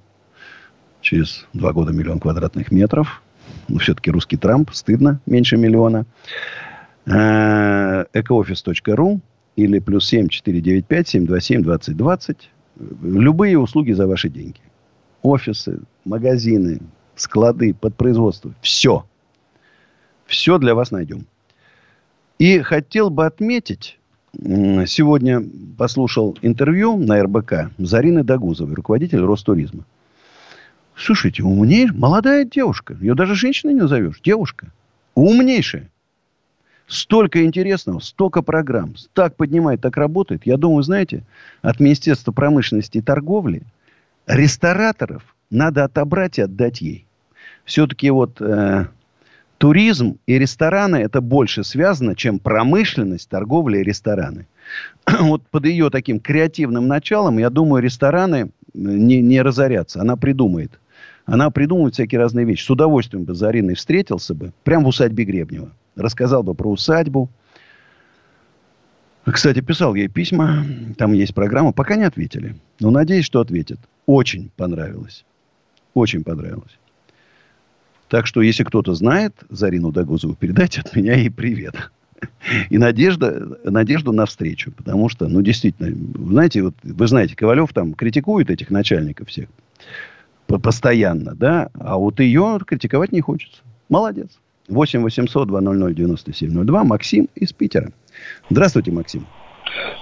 через 1.01 1.47
два 1.53 1.73
года 1.73 1.91
миллион 1.91 2.19
квадратных 2.19 2.71
метров, 2.71 3.23
ну, 3.67 3.79
все-таки 3.79 4.11
русский 4.11 4.37
Трамп, 4.37 4.69
стыдно, 4.73 5.19
меньше 5.25 5.57
миллиона, 5.57 6.05
экоофис.ру 7.05 9.21
или 9.55 9.79
плюс 9.79 10.07
семь 10.07 10.27
четыре 10.27 10.61
девять 10.61 10.85
пять 10.85 11.07
семь 11.07 11.25
два 11.25 11.39
семь 11.39 11.63
двадцать 11.63 11.97
двадцать. 11.97 12.51
Любые 13.01 13.59
услуги 13.59 13.91
за 13.91 14.07
ваши 14.07 14.29
деньги. 14.29 14.59
Офисы, 15.21 15.79
магазины, 16.05 16.79
склады, 17.15 17.73
подпроизводство. 17.73 18.53
Все. 18.61 19.05
Все 20.25 20.57
для 20.57 20.73
вас 20.73 20.91
найдем. 20.91 21.27
И 22.39 22.59
хотел 22.59 23.09
бы 23.09 23.25
отметить, 23.25 23.99
сегодня 24.33 25.43
послушал 25.77 26.37
интервью 26.41 26.97
на 26.97 27.21
РБК 27.23 27.71
Зарины 27.77 28.23
Дагузовой, 28.23 28.75
руководитель 28.75 29.21
Ростуризма. 29.21 29.85
Слушайте, 30.95 31.43
умнейшая, 31.43 31.97
молодая 31.97 32.45
девушка. 32.45 32.95
Ее 32.99 33.15
даже 33.15 33.35
женщиной 33.35 33.73
не 33.73 33.81
назовешь. 33.81 34.19
Девушка. 34.23 34.67
Умнейшая. 35.15 35.89
Столько 36.87 37.45
интересного, 37.45 37.99
столько 37.99 38.41
программ. 38.41 38.95
Так 39.13 39.35
поднимает, 39.35 39.81
так 39.81 39.97
работает. 39.97 40.45
Я 40.45 40.57
думаю, 40.57 40.83
знаете, 40.83 41.23
от 41.61 41.79
Министерства 41.79 42.31
промышленности 42.31 42.97
и 42.97 43.01
торговли 43.01 43.63
рестораторов 44.27 45.23
надо 45.49 45.83
отобрать 45.83 46.37
и 46.39 46.41
отдать 46.41 46.81
ей. 46.81 47.05
Все-таки 47.65 48.09
вот 48.09 48.41
э, 48.41 48.87
туризм 49.63 50.17
и 50.27 50.37
рестораны 50.37 50.97
это 50.97 51.21
больше 51.21 51.63
связано, 51.63 52.17
чем 52.17 52.37
промышленность, 52.37 53.29
торговля 53.29 53.79
и 53.79 53.83
рестораны. 53.83 54.45
Вот 55.21 55.41
под 55.43 55.65
ее 55.65 55.89
таким 55.89 56.19
креативным 56.19 56.89
началом, 56.89 57.37
я 57.37 57.49
думаю, 57.49 57.81
рестораны 57.81 58.51
не, 58.73 59.21
не 59.21 59.41
разорятся. 59.41 60.01
Она 60.01 60.17
придумает. 60.17 60.81
Она 61.25 61.49
придумывает 61.49 61.93
всякие 61.93 62.19
разные 62.19 62.45
вещи. 62.45 62.65
С 62.65 62.69
удовольствием 62.69 63.23
бы 63.23 63.35
за 63.35 63.47
Ариной 63.47 63.75
встретился 63.75 64.35
бы. 64.35 64.51
Прямо 64.65 64.83
в 64.83 64.87
усадьбе 64.89 65.23
Гребнева. 65.23 65.71
Рассказал 65.95 66.43
бы 66.43 66.55
про 66.55 66.69
усадьбу. 66.69 67.29
Кстати, 69.23 69.61
писал 69.61 69.95
ей 69.95 70.09
письма. 70.09 70.65
Там 70.97 71.13
есть 71.13 71.33
программа. 71.33 71.71
Пока 71.71 71.95
не 71.95 72.03
ответили. 72.03 72.57
Но 72.81 72.91
надеюсь, 72.91 73.23
что 73.23 73.39
ответят. 73.39 73.79
Очень 74.07 74.51
понравилось. 74.57 75.23
Очень 75.93 76.25
понравилось. 76.25 76.77
Так 78.13 78.27
что, 78.27 78.43
если 78.43 78.63
кто-то 78.63 78.93
знает 78.93 79.33
Зарину 79.49 79.91
Дагузову, 79.91 80.35
передайте 80.35 80.81
от 80.81 80.95
меня 80.95 81.15
ей 81.15 81.31
привет. 81.31 81.89
И 82.69 82.77
надежда, 82.77 83.57
надежду 83.63 84.11
на 84.11 84.27
встречу. 84.27 84.71
Потому 84.71 85.09
что, 85.09 85.27
ну, 85.27 85.41
действительно, 85.41 85.89
знаете, 86.29 86.61
вот, 86.61 86.75
вы 86.83 87.07
знаете, 87.07 87.35
Ковалев 87.35 87.73
там 87.73 87.95
критикует 87.95 88.51
этих 88.51 88.69
начальников 88.69 89.29
всех 89.29 89.49
постоянно, 90.45 91.33
да, 91.33 91.71
а 91.79 91.97
вот 91.97 92.19
ее 92.19 92.59
критиковать 92.63 93.11
не 93.11 93.21
хочется. 93.21 93.63
Молодец. 93.89 94.39
8 94.69 95.01
800 95.01 95.47
200 95.47 95.95
9702. 95.95 96.83
Максим 96.83 97.29
из 97.33 97.51
Питера. 97.51 97.89
Здравствуйте, 98.51 98.91
Максим. 98.91 99.25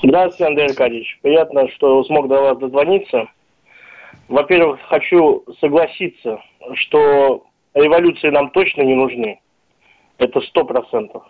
Здравствуйте, 0.04 0.48
Андрей 0.48 0.68
Аркадьевич. 0.68 1.18
Приятно, 1.22 1.70
что 1.70 2.04
смог 2.04 2.28
до 2.28 2.42
вас 2.42 2.58
дозвониться. 2.58 3.30
Во-первых, 4.28 4.82
хочу 4.90 5.46
согласиться, 5.62 6.40
что 6.74 7.46
революции 7.74 8.30
нам 8.30 8.50
точно 8.52 8.82
не 8.82 8.96
нужны. 8.96 9.40
Это 10.18 10.42
сто 10.42 10.66
процентов. 10.66 11.24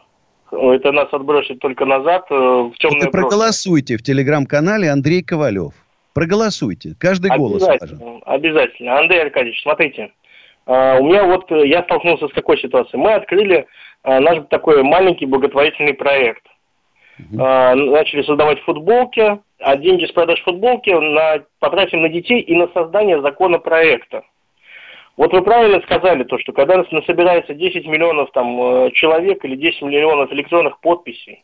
Это 0.51 0.91
нас 0.91 1.07
отбросит 1.13 1.59
только 1.59 1.85
назад 1.85 2.25
э, 2.29 2.35
в 2.35 2.73
темное 2.77 3.03
Это 3.03 3.11
проголосуйте 3.11 3.95
в 3.97 4.03
телеграм-канале 4.03 4.89
Андрей 4.89 5.23
Ковалев. 5.23 5.73
Проголосуйте. 6.13 6.93
Каждый 6.99 7.35
голос 7.37 7.65
важен. 7.65 8.21
Обязательно. 8.25 8.99
Андрей 8.99 9.21
Аркадьевич, 9.21 9.61
смотрите. 9.61 10.11
А, 10.65 10.97
у 10.99 11.05
меня 11.05 11.23
вот, 11.23 11.49
э, 11.51 11.67
я 11.67 11.83
столкнулся 11.83 12.27
с 12.27 12.33
такой 12.33 12.59
ситуацией. 12.59 13.01
Мы 13.01 13.13
открыли 13.13 13.65
наш 14.03 14.47
такой 14.49 14.81
маленький 14.81 15.27
благотворительный 15.27 15.93
проект. 15.93 16.43
Угу. 17.19 17.37
Начали 17.37 18.23
создавать 18.23 18.59
футболки, 18.61 19.39
а 19.59 19.77
деньги 19.77 20.05
с 20.05 20.11
продаж 20.11 20.41
футболки 20.41 20.89
на, 20.89 21.43
потратим 21.59 22.01
на 22.01 22.09
детей 22.09 22.41
и 22.41 22.55
на 22.55 22.67
создание 22.69 23.21
законопроекта. 23.21 24.23
Вот 25.21 25.33
вы 25.33 25.43
правильно 25.43 25.79
сказали 25.81 26.23
то, 26.23 26.39
что 26.39 26.51
когда 26.51 26.83
собирается 27.05 27.53
10 27.53 27.85
миллионов 27.85 28.31
там, 28.33 28.59
э, 28.59 28.91
человек 28.95 29.45
или 29.45 29.55
10 29.55 29.83
миллионов 29.83 30.33
электронных 30.33 30.79
подписей, 30.79 31.43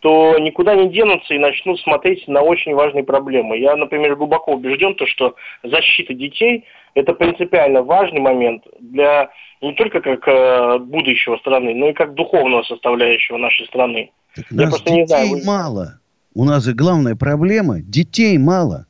то 0.00 0.38
никуда 0.38 0.74
не 0.74 0.88
денутся 0.88 1.34
и 1.34 1.38
начнут 1.38 1.78
смотреть 1.80 2.26
на 2.26 2.40
очень 2.40 2.72
важные 2.72 3.04
проблемы. 3.04 3.58
Я, 3.58 3.76
например, 3.76 4.16
глубоко 4.16 4.54
убежден, 4.54 4.94
то, 4.94 5.06
что 5.06 5.34
защита 5.62 6.14
детей– 6.14 6.64
это 6.94 7.12
принципиально 7.12 7.82
важный 7.82 8.20
момент 8.20 8.62
для 8.80 9.28
не 9.60 9.74
только 9.74 10.00
как 10.00 10.26
э, 10.26 10.78
будущего 10.78 11.36
страны, 11.36 11.74
но 11.74 11.90
и 11.90 11.92
как 11.92 12.14
духовного 12.14 12.62
составляющего 12.62 13.36
нашей 13.36 13.66
страны. 13.66 14.10
Так 14.34 14.46
Я 14.50 14.56
нас 14.70 14.80
детей 14.80 14.96
не 14.96 15.06
знаю, 15.06 15.28
вы... 15.28 15.44
мало. 15.44 16.00
У 16.34 16.46
нас 16.46 16.64
же 16.64 16.72
главная 16.72 17.14
проблема– 17.14 17.80
детей 17.82 18.38
мало. 18.38 18.86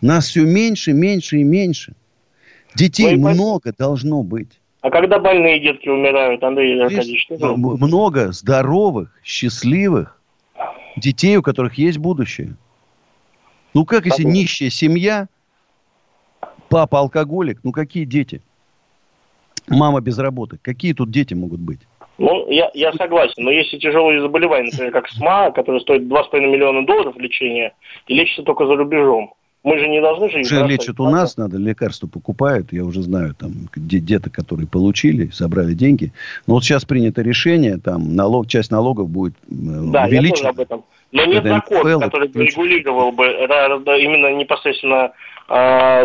Нас 0.00 0.28
все 0.28 0.46
меньше, 0.46 0.94
меньше 0.94 1.36
и 1.36 1.44
меньше. 1.44 1.94
Детей 2.74 3.16
Вы 3.16 3.34
много 3.34 3.72
должно 3.76 4.22
быть. 4.22 4.60
А 4.80 4.90
когда 4.90 5.18
больные 5.18 5.60
детки 5.60 5.88
умирают, 5.88 6.42
Андрей 6.42 6.80
Аркадьевич? 6.82 7.28
Много 7.38 8.32
здоровых, 8.32 9.10
счастливых 9.22 10.18
детей, 10.96 11.36
у 11.36 11.42
которых 11.42 11.74
есть 11.74 11.98
будущее. 11.98 12.56
Ну 13.74 13.84
как, 13.84 14.06
если 14.06 14.24
Понятно. 14.24 14.38
нищая 14.38 14.70
семья, 14.70 15.28
папа 16.68 17.00
алкоголик, 17.00 17.60
ну 17.62 17.72
какие 17.72 18.04
дети? 18.04 18.40
Мама 19.68 20.00
без 20.00 20.18
работы. 20.18 20.58
Какие 20.62 20.94
тут 20.94 21.10
дети 21.10 21.34
могут 21.34 21.60
быть? 21.60 21.80
Ну, 22.18 22.50
я, 22.50 22.70
я 22.74 22.92
согласен, 22.92 23.44
но 23.44 23.50
если 23.50 23.78
тяжелые 23.78 24.20
заболевания, 24.20 24.70
например, 24.70 24.92
как 24.92 25.08
СМА, 25.08 25.52
который 25.52 25.80
стоит 25.80 26.02
2,5 26.02 26.40
миллиона 26.40 26.84
долларов 26.84 27.16
лечения, 27.16 27.72
и 28.08 28.14
лечится 28.14 28.42
только 28.42 28.66
за 28.66 28.76
рубежом, 28.76 29.32
мы 29.62 29.78
же 29.78 29.88
не 29.88 30.00
должны 30.00 30.30
же... 30.30 30.40
Уже 30.40 30.66
лечат 30.66 31.00
у 31.00 31.08
нас, 31.10 31.36
надо, 31.36 31.58
лекарства 31.58 32.06
покупают. 32.06 32.72
Я 32.72 32.84
уже 32.84 33.02
знаю, 33.02 33.34
там, 33.34 33.68
где-то, 33.74 34.30
которые 34.30 34.66
получили, 34.66 35.28
собрали 35.30 35.74
деньги. 35.74 36.12
Но 36.46 36.54
вот 36.54 36.64
сейчас 36.64 36.84
принято 36.84 37.20
решение, 37.20 37.78
там, 37.78 38.16
налог, 38.16 38.46
часть 38.46 38.70
налогов 38.70 39.10
будет 39.10 39.34
э, 39.50 39.52
да, 39.52 40.04
увеличена. 40.04 40.26
я 40.26 40.30
тоже 40.30 40.48
об 40.48 40.60
этом. 40.60 40.84
Но 41.12 41.24
нет 41.26 41.44
закона, 41.44 41.80
НФЛ, 41.80 42.00
который 42.00 42.28
бы 42.28 42.44
регулировал 42.44 43.12
бы 43.12 43.24
именно 43.24 44.32
непосредственно, 44.34 45.12
а, 45.48 46.02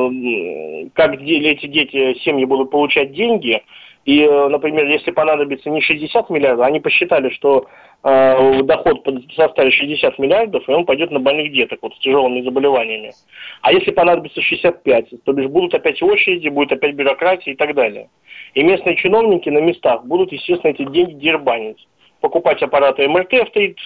как 0.94 1.14
эти 1.22 1.68
дети, 1.68 2.20
семьи 2.24 2.44
будут 2.46 2.72
получать 2.72 3.14
деньги. 3.14 3.62
И, 4.06 4.22
э, 4.22 4.48
например, 4.50 4.86
если 4.86 5.10
понадобится 5.10 5.70
не 5.72 5.82
60 5.82 6.30
миллиардов, 6.30 6.68
они 6.68 6.80
посчитали, 6.80 7.30
что 7.30 7.66
э, 8.04 8.62
доход 8.62 9.04
составит 9.36 9.74
60 9.74 10.20
миллиардов, 10.20 10.64
и 10.70 10.72
он 10.72 10.86
пойдет 10.86 11.10
на 11.10 11.20
больных 11.20 11.52
деток 11.52 11.80
вот, 11.82 11.96
с 11.96 12.00
тяжелыми 12.00 12.44
заболеваниями. 12.44 13.14
А 13.62 13.74
если 13.74 13.90
понадобится 13.90 14.42
65, 14.42 15.24
то 15.24 15.34
бишь 15.34 15.48
будут 15.48 15.74
опять 15.74 16.04
очереди, 16.04 16.50
будет 16.50 16.72
опять 16.72 16.94
бюрократия 16.94 17.54
и 17.54 17.56
так 17.56 17.74
далее. 17.74 18.10
И 18.54 18.62
местные 18.62 18.96
чиновники 18.96 19.50
на 19.50 19.60
местах 19.60 20.06
будут, 20.06 20.32
естественно, 20.32 20.72
эти 20.72 20.86
деньги 20.86 21.14
дербанить. 21.14 21.88
Покупать 22.22 22.62
аппараты 22.62 23.08
МРТ 23.08 23.34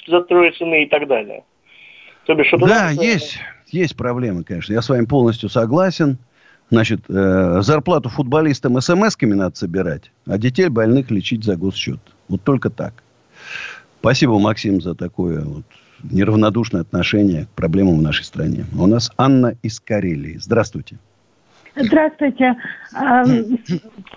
за 0.06 0.22
трое 0.24 0.52
цены 0.52 0.84
и 0.84 0.86
так 0.88 1.08
далее. 1.08 1.44
То 2.26 2.36
бишь, 2.36 2.52
да, 2.60 2.92
есть, 2.92 3.40
есть 3.72 3.96
проблемы, 3.96 4.44
конечно. 4.44 4.74
Я 4.74 4.82
с 4.82 4.90
вами 4.90 5.06
полностью 5.06 5.48
согласен. 5.48 6.18
Значит, 6.72 7.02
э, 7.10 7.62
зарплату 7.62 8.10
футболистам 8.10 8.78
смс-ками 8.78 9.34
надо 9.34 9.56
собирать, 9.56 10.12
а 10.28 10.38
детей 10.38 10.70
больных 10.70 11.10
лечить 11.10 11.44
за 11.44 11.56
госсчет. 11.56 12.00
Вот 12.28 12.44
только 12.44 12.70
так. 12.70 12.94
Спасибо, 14.00 14.40
Максим, 14.40 14.80
за 14.80 14.94
такое 14.94 15.42
вот 15.42 15.66
неравнодушное 16.04 16.82
отношение 16.82 17.46
к 17.46 17.50
проблемам 17.50 17.98
в 17.98 18.02
нашей 18.02 18.24
стране. 18.24 18.66
У 18.78 18.88
нас 18.88 19.12
Анна 19.18 19.56
из 19.64 19.80
Карелии. 19.80 20.38
Здравствуйте. 20.38 20.98
Здравствуйте. 21.76 22.56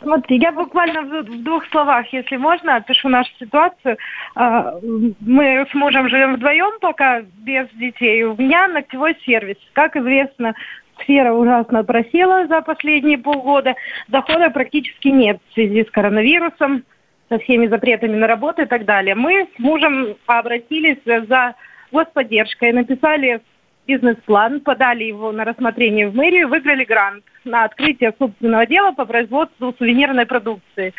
Смотрите, 0.03 0.37
я 0.37 0.53
буквально 0.53 1.03
в 1.03 1.43
двух 1.43 1.67
словах, 1.69 2.07
если 2.13 2.37
можно, 2.37 2.77
опишу 2.77 3.09
нашу 3.09 3.31
ситуацию. 3.39 3.99
А, 4.35 4.75
мы 5.21 5.67
с 5.71 5.75
мужем 5.75 6.09
живем 6.09 6.37
вдвоем 6.37 6.81
пока 6.81 7.21
без 7.21 7.69
детей. 7.75 8.25
У 8.25 8.35
меня 8.35 8.69
ногтевой 8.69 9.17
сервис. 9.25 9.57
Как 9.75 9.97
известно, 9.97 10.55
сфера 11.03 11.33
ужасно 11.33 11.85
просела 11.85 12.47
за 12.47 12.61
последние 12.63 13.19
полгода. 13.19 13.75
Дохода 14.09 14.51
практически 14.51 15.09
нет 15.09 15.39
в 15.49 15.55
связи 15.55 15.85
с 15.85 15.91
коронавирусом 15.91 16.85
со 17.29 17.39
всеми 17.39 17.67
запретами 17.67 18.17
на 18.17 18.27
работу 18.27 18.63
и 18.63 18.67
так 18.67 18.85
далее. 18.85 19.15
Мы 19.15 19.49
с 19.57 19.59
мужем 19.59 20.17
обратились 20.27 20.99
за 21.05 21.55
господдержкой, 21.91 22.73
написали 22.73 23.41
бизнес-план, 23.87 24.61
подали 24.61 25.05
его 25.05 25.33
на 25.33 25.45
рассмотрение 25.45 26.09
в 26.09 26.15
мэрию, 26.15 26.49
выиграли 26.49 26.85
грант 26.85 27.25
на 27.45 27.65
открытие 27.65 28.15
собственного 28.19 28.67
дела 28.67 28.93
по 28.93 29.05
производству 29.05 29.75
сувенирной 29.79 30.27
продукции. 30.27 30.95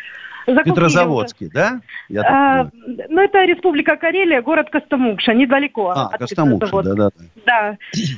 Закупили 0.46 0.74
Петрозаводский, 0.74 1.48
да? 1.52 1.80
Я 2.08 2.22
а, 2.22 2.70
ну, 3.08 3.22
это 3.22 3.44
Республика 3.44 3.96
Карелия, 3.96 4.42
город 4.42 4.68
Костомукша, 4.70 5.32
недалеко 5.32 5.90
а, 5.90 6.08
от 6.08 6.18
Костомукша, 6.18 6.82
да, 6.82 6.94
да. 6.94 7.10
Да. 7.46 7.76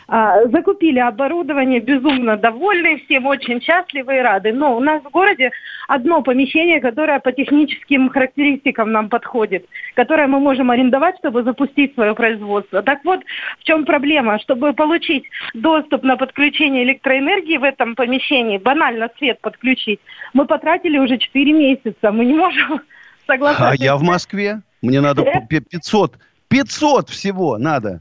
А, 0.09 0.43
закупили 0.47 0.99
оборудование, 0.99 1.81
безумно 1.81 2.37
довольны, 2.37 2.99
всем 3.05 3.27
очень 3.27 3.61
счастливы 3.61 4.17
и 4.17 4.21
рады. 4.21 4.53
Но 4.53 4.77
у 4.77 4.81
нас 4.81 5.03
в 5.03 5.11
городе 5.11 5.51
одно 5.89 6.23
помещение, 6.23 6.81
которое 6.81 7.21
по 7.21 7.33
техническим 7.33 8.09
характеристикам 8.09 8.91
нам 8.91 9.09
подходит, 9.09 9.67
которое 9.95 10.27
мы 10.27 10.41
можем 10.41 10.71
арендовать, 10.71 11.17
чтобы 11.19 11.45
запустить 11.45 11.95
свое 11.95 12.15
производство. 12.15 12.83
Так 12.83 13.05
вот, 13.05 13.21
в 13.61 13.65
чем 13.65 13.85
проблема? 13.85 14.39
Чтобы 14.41 14.73
получить 14.73 15.25
доступ 15.55 16.03
на 16.03 16.17
подключение 16.17 16.85
электроэнергии 16.85 17.57
в 17.57 17.65
этом 17.65 17.95
помещении, 17.95 18.59
банально 18.59 19.11
свет 19.19 19.41
подключить, 19.41 20.01
мы 20.35 20.47
потратили 20.47 20.99
уже 20.99 21.19
4 21.19 21.53
месяца 21.53 22.13
мы 22.17 22.25
не 22.25 22.35
можем 22.35 22.81
согласиться. 23.27 23.71
А 23.71 23.75
я 23.77 23.97
в 23.97 24.03
Москве. 24.03 24.63
Мне 24.83 25.01
надо 25.01 25.25
500. 25.49 26.19
500 26.49 27.09
всего 27.11 27.59
надо. 27.59 28.01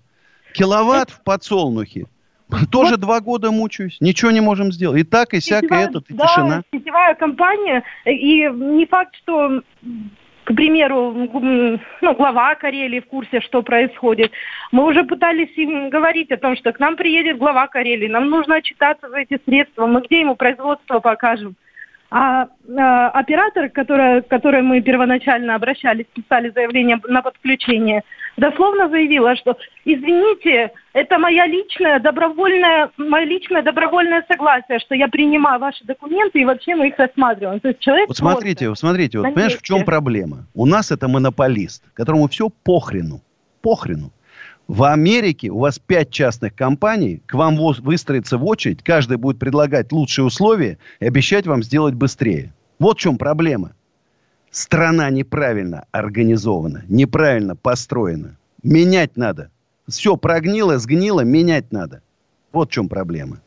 Киловатт 0.53 1.09
в 1.09 1.23
подсолнухе. 1.23 2.05
Тоже 2.71 2.91
вот. 2.91 2.99
два 2.99 3.19
года 3.21 3.51
мучаюсь. 3.51 3.97
Ничего 3.99 4.31
не 4.31 4.41
можем 4.41 4.71
сделать. 4.71 5.01
И 5.01 5.03
так, 5.03 5.33
и 5.33 5.41
сяк, 5.41 5.63
и 5.63 5.73
этот, 5.73 6.09
и 6.09 6.13
да, 6.13 6.27
тишина. 6.27 6.63
сетевая 6.71 7.15
компания. 7.15 7.83
И 8.05 8.47
не 8.47 8.85
факт, 8.85 9.15
что 9.15 9.61
к 10.45 10.53
примеру, 10.53 11.11
ну, 11.11 12.15
глава 12.15 12.53
Карелии 12.53 12.99
в 12.99 13.07
курсе, 13.07 13.41
что 13.41 13.63
происходит. 13.63 14.31
Мы 14.71 14.85
уже 14.85 15.03
пытались 15.03 15.57
им 15.57 15.89
говорить 15.89 16.31
о 16.31 16.37
том, 16.37 16.55
что 16.55 16.71
к 16.71 16.79
нам 16.79 16.95
приедет 16.95 17.39
глава 17.39 17.67
Карелии, 17.67 18.07
нам 18.07 18.29
нужно 18.29 18.57
отчитаться 18.57 19.09
за 19.09 19.17
эти 19.17 19.39
средства, 19.43 19.87
мы 19.87 20.01
где 20.01 20.19
ему 20.19 20.35
производство 20.35 20.99
покажем. 20.99 21.55
А, 22.11 22.47
а 22.77 23.09
оператор, 23.09 23.69
который, 23.69 24.21
который 24.21 24.61
мы 24.61 24.81
первоначально 24.81 25.55
обращались, 25.55 26.05
писали 26.13 26.49
заявление 26.49 26.99
на 27.07 27.21
подключение, 27.21 28.03
дословно 28.37 28.89
заявила, 28.89 29.35
что 29.35 29.57
извините, 29.85 30.71
это 30.93 31.17
моя 31.17 31.47
личная 31.47 31.99
добровольная, 31.99 32.91
мое 32.97 33.25
личное 33.25 33.63
добровольное 33.63 34.23
согласие, 34.29 34.79
что 34.79 34.93
я 34.93 35.07
принимаю 35.07 35.59
ваши 35.59 35.83
документы 35.85 36.39
и 36.39 36.45
вообще 36.45 36.75
мы 36.75 36.89
их 36.89 36.97
рассматриваем. 36.97 37.59
То 37.59 37.69
есть 37.69 37.79
человек 37.79 38.07
вот 38.07 38.17
смотрите, 38.17 38.69
вот 38.69 38.77
смотрите, 38.77 39.17
вот 39.17 39.25
понимаешь, 39.25 39.57
в 39.57 39.61
чем 39.61 39.83
проблема? 39.83 40.45
У 40.53 40.65
нас 40.65 40.91
это 40.91 41.07
монополист, 41.07 41.83
которому 41.93 42.27
все 42.27 42.49
похрену, 42.49 43.21
похрену. 43.61 44.11
В 44.67 44.83
Америке 44.83 45.49
у 45.49 45.59
вас 45.59 45.77
пять 45.77 46.09
частных 46.09 46.55
компаний, 46.55 47.21
к 47.27 47.35
вам 47.35 47.55
выстроится 47.55 48.37
в 48.37 48.45
очередь, 48.45 48.83
каждый 48.83 49.17
будет 49.17 49.37
предлагать 49.37 49.91
лучшие 49.91 50.25
условия 50.25 50.79
и 50.99 51.05
обещать 51.05 51.45
вам 51.45 51.61
сделать 51.61 51.93
быстрее. 51.93 52.51
Вот 52.79 52.97
в 52.97 53.01
чем 53.01 53.17
проблема. 53.17 53.73
Страна 54.49 55.09
неправильно 55.09 55.85
организована, 55.91 56.83
неправильно 56.87 57.55
построена. 57.55 58.37
Менять 58.63 59.17
надо. 59.17 59.51
Все 59.87 60.17
прогнило, 60.17 60.79
сгнило, 60.79 61.21
менять 61.21 61.71
надо. 61.71 62.01
Вот 62.51 62.69
в 62.69 62.73
чем 62.73 62.89
проблема. 62.89 63.41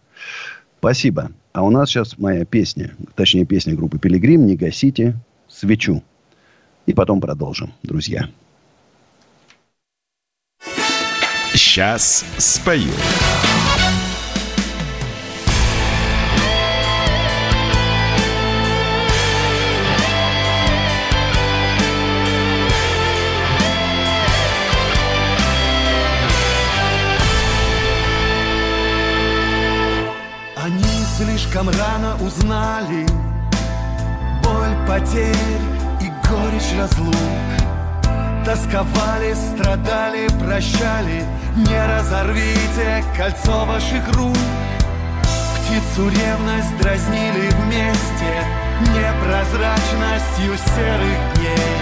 Спасибо. 0.79 1.33
А 1.53 1.63
у 1.65 1.71
нас 1.71 1.89
сейчас 1.89 2.19
моя 2.19 2.45
песня, 2.45 2.93
точнее 3.17 3.45
песня 3.45 3.75
группы 3.75 3.99
«Пилигрим», 3.99 4.47
«Не 4.47 4.55
гасите 4.55 5.17
свечу». 5.49 6.05
И 6.87 6.93
потом 6.93 7.21
продолжим, 7.21 7.73
друзья. 7.83 8.29
Сейчас 11.59 12.25
спою. 12.37 12.93
Они 30.55 30.85
слишком 31.17 31.69
рано 31.71 32.17
узнали 32.21 33.05
боль 34.45 34.77
потерь 34.87 35.35
и 36.01 36.07
горечь 36.29 36.79
разлук. 36.79 37.58
Тосковали, 38.49 39.35
страдали, 39.35 40.27
прощали. 40.41 41.23
Не 41.55 41.87
разорвите 41.87 43.05
кольцо 43.15 43.67
ваших 43.67 44.09
рук. 44.15 44.39
Птицу 45.55 46.09
ревность 46.09 46.75
дразнили 46.81 47.51
вместе. 47.51 48.33
Непрозрачностью 48.81 50.57
серых 50.65 51.19
дней. 51.35 51.77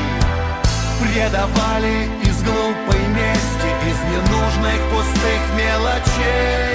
Предавали 1.01 2.09
из 2.25 2.43
глупой 2.43 3.01
мести, 3.15 3.71
из 3.89 3.99
ненужных 4.11 4.81
пустых 4.91 5.43
мелочей. 5.57 6.75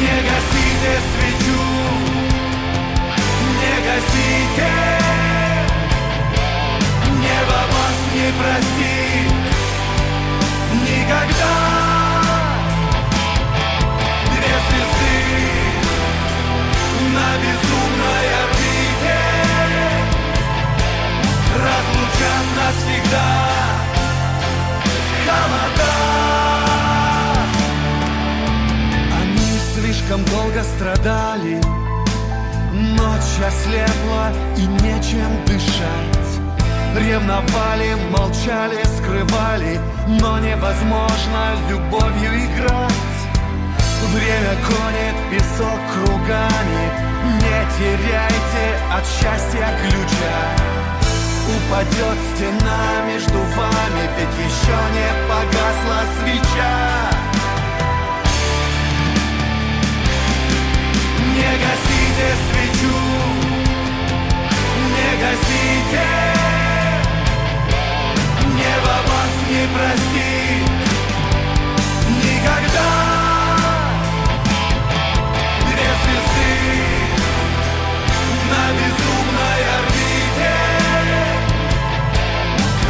Не 0.00 0.16
гасите 0.28 0.92
свечу, 1.12 1.60
не 3.60 3.74
гасите 3.84 5.27
Небо 7.38 7.52
вас 7.52 7.98
не 8.14 8.32
простит. 8.32 9.32
Никогда. 10.72 11.54
На 17.14 17.28
безумной 17.42 18.26
орбите. 18.42 19.18
Разлучат 21.54 22.46
навсегда. 22.58 23.30
Холода. 25.24 25.94
Они 29.20 29.50
слишком 29.74 30.24
долго 30.24 30.62
страдали. 30.64 31.56
Ночь 32.72 33.38
ослепла 33.46 34.32
и 34.56 34.66
нечем 34.82 35.44
дышать 35.46 36.27
Ревновали, 36.96 37.94
молчали, 38.10 38.82
скрывали 38.96 39.78
Но 40.06 40.38
невозможно 40.38 41.54
любовью 41.68 42.30
играть. 42.44 43.18
Время 44.12 44.56
гонит 44.66 45.16
песок 45.30 45.80
кругами 45.92 46.84
Не 47.40 47.60
теряйте 47.76 48.66
от 48.90 49.04
счастья 49.06 49.68
ключа. 49.82 50.40
Упадет 51.48 52.18
стена 52.34 53.02
между 53.06 53.38
вами 53.38 54.04
Ведь 54.16 54.46
еще 54.46 54.78
не 54.94 55.08
погасла 55.28 56.00
свеча. 56.18 57.18
Не 61.34 61.50
гасите 61.62 62.28
свечу 62.50 62.98
Не 64.88 65.10
гасите 65.22 66.47
не 69.48 69.66
прости 69.68 70.62
никогда. 72.22 72.90
Две 75.70 75.88
звезды 76.02 76.54
на 78.50 78.64
безумной 78.78 79.60
орбите 79.76 80.56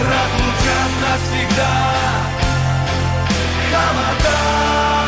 разлучат 0.09 0.91
навсегда. 1.03 1.75
Холода. 3.71 5.08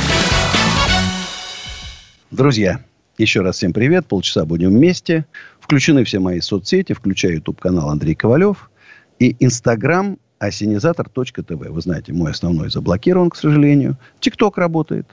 Друзья, 2.31 2.79
еще 3.17 3.41
раз 3.41 3.57
всем 3.57 3.73
привет. 3.73 4.07
Полчаса 4.07 4.45
будем 4.45 4.69
вместе. 4.69 5.25
Включены 5.59 6.05
все 6.05 6.19
мои 6.19 6.39
соцсети, 6.39 6.93
включая 6.93 7.33
YouTube-канал 7.33 7.89
Андрей 7.89 8.15
Ковалев 8.15 8.71
и 9.19 9.35
Instagram 9.45 10.17
осенизатор.тв. 10.39 11.49
Вы 11.49 11.81
знаете, 11.81 12.13
мой 12.13 12.31
основной 12.31 12.69
заблокирован, 12.69 13.31
к 13.31 13.35
сожалению. 13.35 13.97
ТикТок 14.21 14.57
работает. 14.57 15.07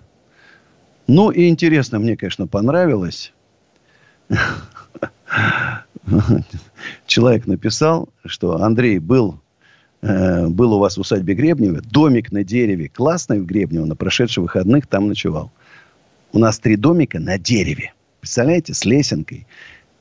Ну 1.09 1.31
и 1.31 1.49
интересно, 1.49 1.99
мне, 1.99 2.17
конечно, 2.17 2.47
понравилось. 2.47 3.33
Человек 7.07 7.49
написал, 7.49 8.11
что 8.25 8.63
Андрей 8.63 9.01
был 9.01 9.41
Э, 10.01 10.47
был 10.47 10.75
у 10.75 10.79
вас 10.79 10.97
в 10.97 11.01
усадьбе 11.01 11.35
Гребнева, 11.35 11.81
домик 11.81 12.31
на 12.31 12.45
дереве, 12.45 12.89
классный 12.89 13.41
в 13.41 13.47
Гребнево, 13.47 13.85
на 13.85 13.97
прошедших 13.97 14.43
выходных 14.43 14.87
там 14.87 15.09
ночевал. 15.09 15.51
У 16.33 16.39
нас 16.39 16.59
три 16.59 16.77
домика 16.77 17.19
на 17.19 17.39
дереве. 17.39 17.93
Представляете, 18.21 18.75
с 18.75 18.85
лесенкой. 18.85 19.47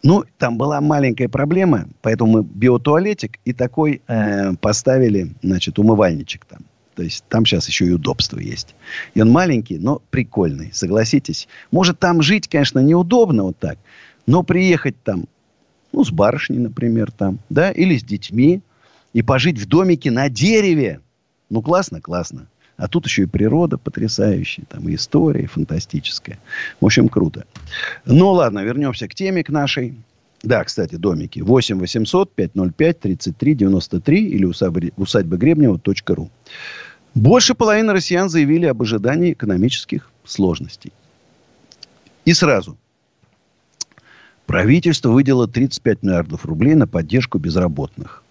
Ну, 0.03 0.25
там 0.37 0.57
была 0.57 0.81
маленькая 0.81 1.27
проблема, 1.27 1.87
поэтому 2.01 2.31
мы 2.31 2.43
биотуалетик 2.43 3.39
и 3.45 3.53
такой 3.53 4.01
э, 4.07 4.53
поставили, 4.55 5.33
значит, 5.41 5.79
умывальничек 5.79 6.45
там. 6.45 6.59
То 6.95 7.03
есть 7.03 7.23
там 7.29 7.45
сейчас 7.45 7.67
еще 7.67 7.85
и 7.85 7.91
удобство 7.91 8.39
есть. 8.39 8.75
И 9.13 9.21
он 9.21 9.29
маленький, 9.29 9.77
но 9.77 10.01
прикольный, 10.09 10.71
согласитесь. 10.73 11.47
Может, 11.71 11.99
там 11.99 12.21
жить, 12.21 12.47
конечно, 12.47 12.79
неудобно 12.79 13.43
вот 13.43 13.57
так, 13.57 13.77
но 14.25 14.43
приехать 14.43 14.95
там, 15.03 15.25
ну, 15.91 16.03
с 16.03 16.11
барышней, 16.11 16.59
например, 16.59 17.11
там, 17.11 17.39
да, 17.49 17.71
или 17.71 17.97
с 17.97 18.03
детьми, 18.03 18.61
и 19.13 19.21
пожить 19.21 19.59
в 19.59 19.67
домике 19.67 20.11
на 20.11 20.29
дереве. 20.29 21.01
Ну, 21.49 21.61
классно, 21.61 22.01
классно. 22.01 22.47
А 22.77 22.87
тут 22.87 23.05
еще 23.05 23.23
и 23.23 23.25
природа 23.25 23.77
потрясающая, 23.79 24.63
там 24.69 24.87
и 24.87 24.95
история 24.95 25.47
фантастическая. 25.47 26.37
В 26.79 26.85
общем, 26.85 27.09
круто. 27.09 27.45
Ну, 28.05 28.31
ладно, 28.31 28.63
вернемся 28.63 29.07
к 29.07 29.15
теме, 29.15 29.43
к 29.43 29.49
нашей. 29.49 29.95
Да, 30.43 30.63
кстати, 30.63 30.95
домики. 30.95 31.39
8 31.39 31.79
800 31.79 32.31
505 32.33 32.99
33 32.99 33.55
93 33.55 34.29
или 34.29 34.45
усадьба, 34.45 35.37
Гребнева.ру. 35.37 36.29
Больше 37.15 37.55
половины 37.55 37.93
россиян 37.93 38.29
заявили 38.29 38.67
об 38.67 38.79
ожидании 38.83 39.33
экономических 39.33 40.11
сложностей. 40.23 40.93
И 42.25 42.33
сразу. 42.33 42.77
Правительство 44.45 45.09
выделило 45.09 45.47
35 45.47 46.03
миллиардов 46.03 46.45
рублей 46.45 46.75
на 46.75 46.85
поддержку 46.85 47.39
безработных 47.39 48.23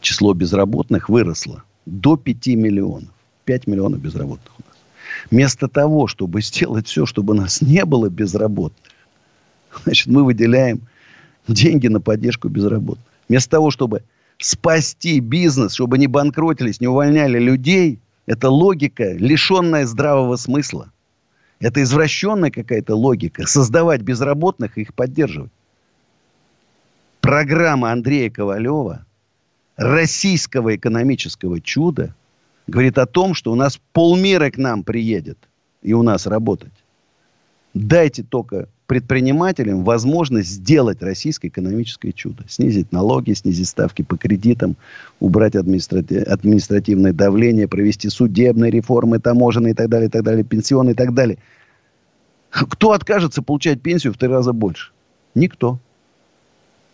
число 0.00 0.34
безработных 0.34 1.08
выросло 1.08 1.62
до 1.86 2.16
5 2.16 2.46
миллионов. 2.48 3.10
45 3.50 3.66
миллионов 3.66 4.00
безработных 4.00 4.52
у 4.58 4.62
нас. 4.62 4.76
Вместо 5.30 5.68
того, 5.68 6.06
чтобы 6.06 6.40
сделать 6.42 6.86
все, 6.86 7.06
чтобы 7.06 7.34
нас 7.34 7.60
не 7.60 7.84
было 7.84 8.08
безработных, 8.08 8.92
значит, 9.84 10.06
мы 10.06 10.24
выделяем 10.24 10.82
деньги 11.48 11.88
на 11.88 12.00
поддержку 12.00 12.48
безработных. 12.48 13.06
Вместо 13.28 13.50
того, 13.50 13.70
чтобы 13.70 14.02
спасти 14.38 15.20
бизнес, 15.20 15.74
чтобы 15.74 15.98
не 15.98 16.06
банкротились, 16.06 16.80
не 16.80 16.86
увольняли 16.86 17.38
людей, 17.38 17.98
это 18.26 18.48
логика, 18.50 19.12
лишенная 19.12 19.86
здравого 19.86 20.36
смысла. 20.36 20.90
Это 21.60 21.82
извращенная 21.82 22.50
какая-то 22.50 22.94
логика. 22.94 23.46
Создавать 23.46 24.02
безработных 24.02 24.78
и 24.78 24.82
их 24.82 24.94
поддерживать. 24.94 25.50
Программа 27.20 27.92
Андрея 27.92 28.30
Ковалева, 28.30 29.04
российского 29.76 30.76
экономического 30.76 31.60
чуда, 31.60 32.14
говорит 32.66 32.98
о 32.98 33.06
том, 33.06 33.34
что 33.34 33.52
у 33.52 33.54
нас 33.54 33.80
полмира 33.92 34.50
к 34.50 34.58
нам 34.58 34.84
приедет 34.84 35.38
и 35.82 35.92
у 35.92 36.02
нас 36.02 36.26
работать. 36.26 36.72
Дайте 37.74 38.22
только 38.22 38.68
предпринимателям 38.86 39.84
возможность 39.84 40.48
сделать 40.48 41.00
российское 41.00 41.46
экономическое 41.46 42.10
чудо. 42.10 42.44
Снизить 42.48 42.90
налоги, 42.90 43.32
снизить 43.34 43.68
ставки 43.68 44.02
по 44.02 44.16
кредитам, 44.16 44.74
убрать 45.20 45.54
административ, 45.54 46.26
административное 46.26 47.12
давление, 47.12 47.68
провести 47.68 48.08
судебные 48.08 48.72
реформы, 48.72 49.20
таможенные 49.20 49.74
и 49.74 49.76
так 49.76 49.88
далее, 49.88 50.08
и 50.08 50.10
так 50.10 50.24
далее, 50.24 50.42
пенсионные 50.42 50.94
и 50.94 50.96
так 50.96 51.14
далее. 51.14 51.38
Кто 52.50 52.90
откажется 52.90 53.42
получать 53.42 53.80
пенсию 53.80 54.12
в 54.12 54.18
три 54.18 54.28
раза 54.28 54.52
больше? 54.52 54.90
Никто. 55.36 55.78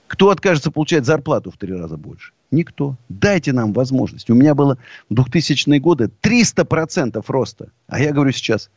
Кто 0.06 0.28
откажется 0.28 0.70
получать 0.70 1.06
зарплату 1.06 1.50
в 1.50 1.56
три 1.56 1.72
раза 1.72 1.96
больше? 1.96 2.32
Никто. 2.50 2.96
Дайте 3.08 3.52
нам 3.52 3.72
возможность. 3.72 4.30
У 4.30 4.34
меня 4.34 4.54
было 4.54 4.78
в 5.10 5.14
2000-е 5.14 5.80
годы 5.80 6.10
300% 6.22 7.22
роста. 7.26 7.70
А 7.88 8.00
я 8.00 8.12
говорю 8.12 8.32
сейчас 8.32 8.70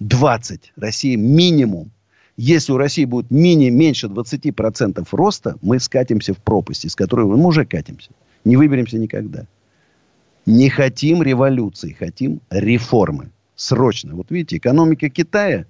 20. 0.00 0.72
Россия 0.76 1.16
минимум 1.16 1.92
если 2.36 2.72
у 2.72 2.76
России 2.76 3.04
будет 3.04 3.30
мини 3.30 3.68
меньше 3.68 4.06
20% 4.06 5.06
роста, 5.12 5.56
мы 5.60 5.78
скатимся 5.78 6.32
в 6.32 6.38
пропасть, 6.38 6.84
из 6.84 6.96
которой 6.96 7.26
мы 7.26 7.46
уже 7.46 7.64
катимся. 7.64 8.10
Не 8.44 8.56
выберемся 8.56 8.98
никогда. 8.98 9.46
Не 10.46 10.70
хотим 10.70 11.22
революции, 11.22 11.92
хотим 11.92 12.40
реформы. 12.50 13.30
Срочно. 13.54 14.14
Вот 14.14 14.30
видите, 14.30 14.56
экономика 14.56 15.08
Китая 15.08 15.66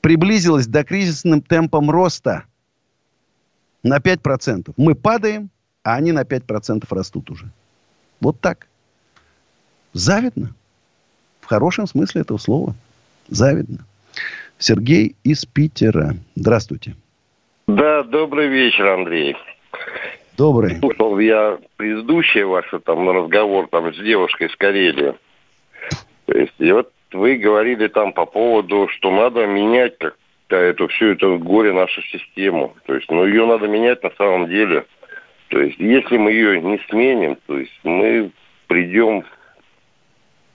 приблизилась 0.00 0.66
до 0.66 0.82
кризисным 0.82 1.42
темпом 1.42 1.90
роста 1.90 2.44
на 3.82 3.98
5%. 3.98 4.72
Мы 4.76 4.94
падаем, 4.94 5.50
а 5.82 5.94
они 5.96 6.12
на 6.12 6.22
5% 6.22 6.84
растут 6.90 7.30
уже. 7.30 7.46
Вот 8.20 8.40
так. 8.40 8.66
Завидно. 9.92 10.54
В 11.40 11.46
хорошем 11.46 11.86
смысле 11.86 12.22
этого 12.22 12.38
слова. 12.38 12.74
Завидно. 13.28 13.84
Сергей 14.58 15.16
из 15.24 15.44
Питера. 15.44 16.14
Здравствуйте. 16.34 16.96
Да, 17.66 18.02
добрый 18.02 18.48
вечер, 18.48 18.86
Андрей. 18.86 19.36
Добрый. 20.36 20.76
Слушал 20.76 21.18
я 21.18 21.58
предыдущий 21.76 22.42
ваш 22.42 22.66
там 22.84 23.10
разговор 23.10 23.68
там 23.68 23.92
с 23.92 23.98
девушкой 23.98 24.50
с 24.50 24.56
Карелии. 24.56 25.14
То 26.26 26.38
есть, 26.38 26.54
и 26.58 26.70
вот 26.72 26.92
вы 27.12 27.36
говорили 27.36 27.88
там 27.88 28.12
по 28.12 28.26
поводу, 28.26 28.88
что 28.88 29.10
надо 29.10 29.46
менять 29.46 29.98
как-то 29.98 30.56
эту 30.56 30.88
всю 30.88 31.06
эту 31.06 31.38
горе 31.38 31.72
нашу 31.72 32.02
систему. 32.02 32.74
То 32.86 32.94
есть, 32.94 33.10
ну 33.10 33.26
ее 33.26 33.46
надо 33.46 33.66
менять 33.66 34.02
на 34.02 34.10
самом 34.16 34.48
деле. 34.48 34.86
То 35.48 35.60
есть, 35.60 35.78
если 35.78 36.16
мы 36.18 36.32
ее 36.32 36.60
не 36.60 36.78
сменим, 36.88 37.36
то 37.46 37.58
есть 37.58 37.78
мы 37.82 38.30
придем 38.66 39.24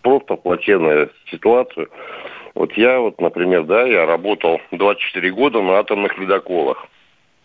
просто 0.03 0.35
в 0.35 0.41
плачевную 0.41 1.09
ситуацию. 1.31 1.89
Вот 2.53 2.73
я 2.73 2.99
вот, 2.99 3.19
например, 3.19 3.63
да, 3.63 3.83
я 3.87 4.05
работал 4.05 4.61
24 4.71 5.31
года 5.31 5.61
на 5.61 5.79
атомных 5.79 6.17
ледоколах. 6.19 6.87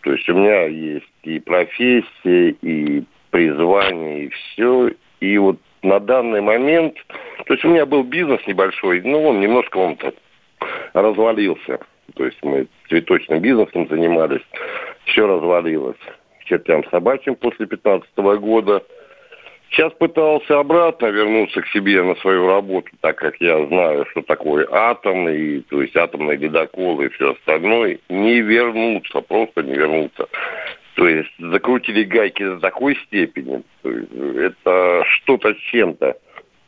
То 0.01 0.13
есть 0.13 0.29
у 0.29 0.35
меня 0.35 0.65
есть 0.65 1.05
и 1.23 1.39
профессия, 1.39 2.55
и 2.61 3.03
призвание, 3.31 4.25
и 4.25 4.29
все. 4.29 4.91
И 5.19 5.37
вот 5.37 5.57
на 5.81 5.99
данный 5.99 6.41
момент, 6.41 6.95
то 7.45 7.53
есть 7.53 7.65
у 7.65 7.69
меня 7.69 7.85
был 7.85 8.03
бизнес 8.03 8.45
небольшой, 8.45 9.01
ну, 9.01 9.23
он 9.23 9.39
немножко 9.39 9.77
он 9.77 9.95
так 9.95 10.13
развалился. 10.93 11.79
То 12.15 12.25
есть 12.25 12.37
мы 12.43 12.67
цветочным 12.87 13.39
бизнесом 13.39 13.87
занимались, 13.87 14.41
все 15.05 15.27
развалилось. 15.27 15.97
Чертям 16.49 16.83
собачьим 16.89 17.35
после 17.35 17.65
15 17.67 18.09
года– 18.17 18.83
Сейчас 19.71 19.93
пытался 19.93 20.59
обратно 20.59 21.07
вернуться 21.07 21.61
к 21.61 21.67
себе 21.67 22.01
на 22.01 22.15
свою 22.15 22.47
работу, 22.47 22.89
так 23.01 23.17
как 23.17 23.39
я 23.39 23.65
знаю, 23.67 24.05
что 24.09 24.23
такое 24.23 24.67
атомный, 24.69 25.61
то 25.69 25.81
есть 25.81 25.95
атомный 25.95 26.37
ледокол 26.37 26.99
и 27.01 27.09
все 27.09 27.33
остальное. 27.33 27.99
Не 28.09 28.41
вернуться, 28.41 29.21
просто 29.21 29.61
не 29.61 29.75
вернуться. 29.75 30.27
То 30.95 31.07
есть 31.07 31.29
закрутили 31.37 32.03
гайки 32.03 32.43
до 32.43 32.59
такой 32.59 32.95
степени. 33.05 33.61
это 33.83 35.03
что-то 35.05 35.53
с 35.53 35.57
чем-то. 35.71 36.17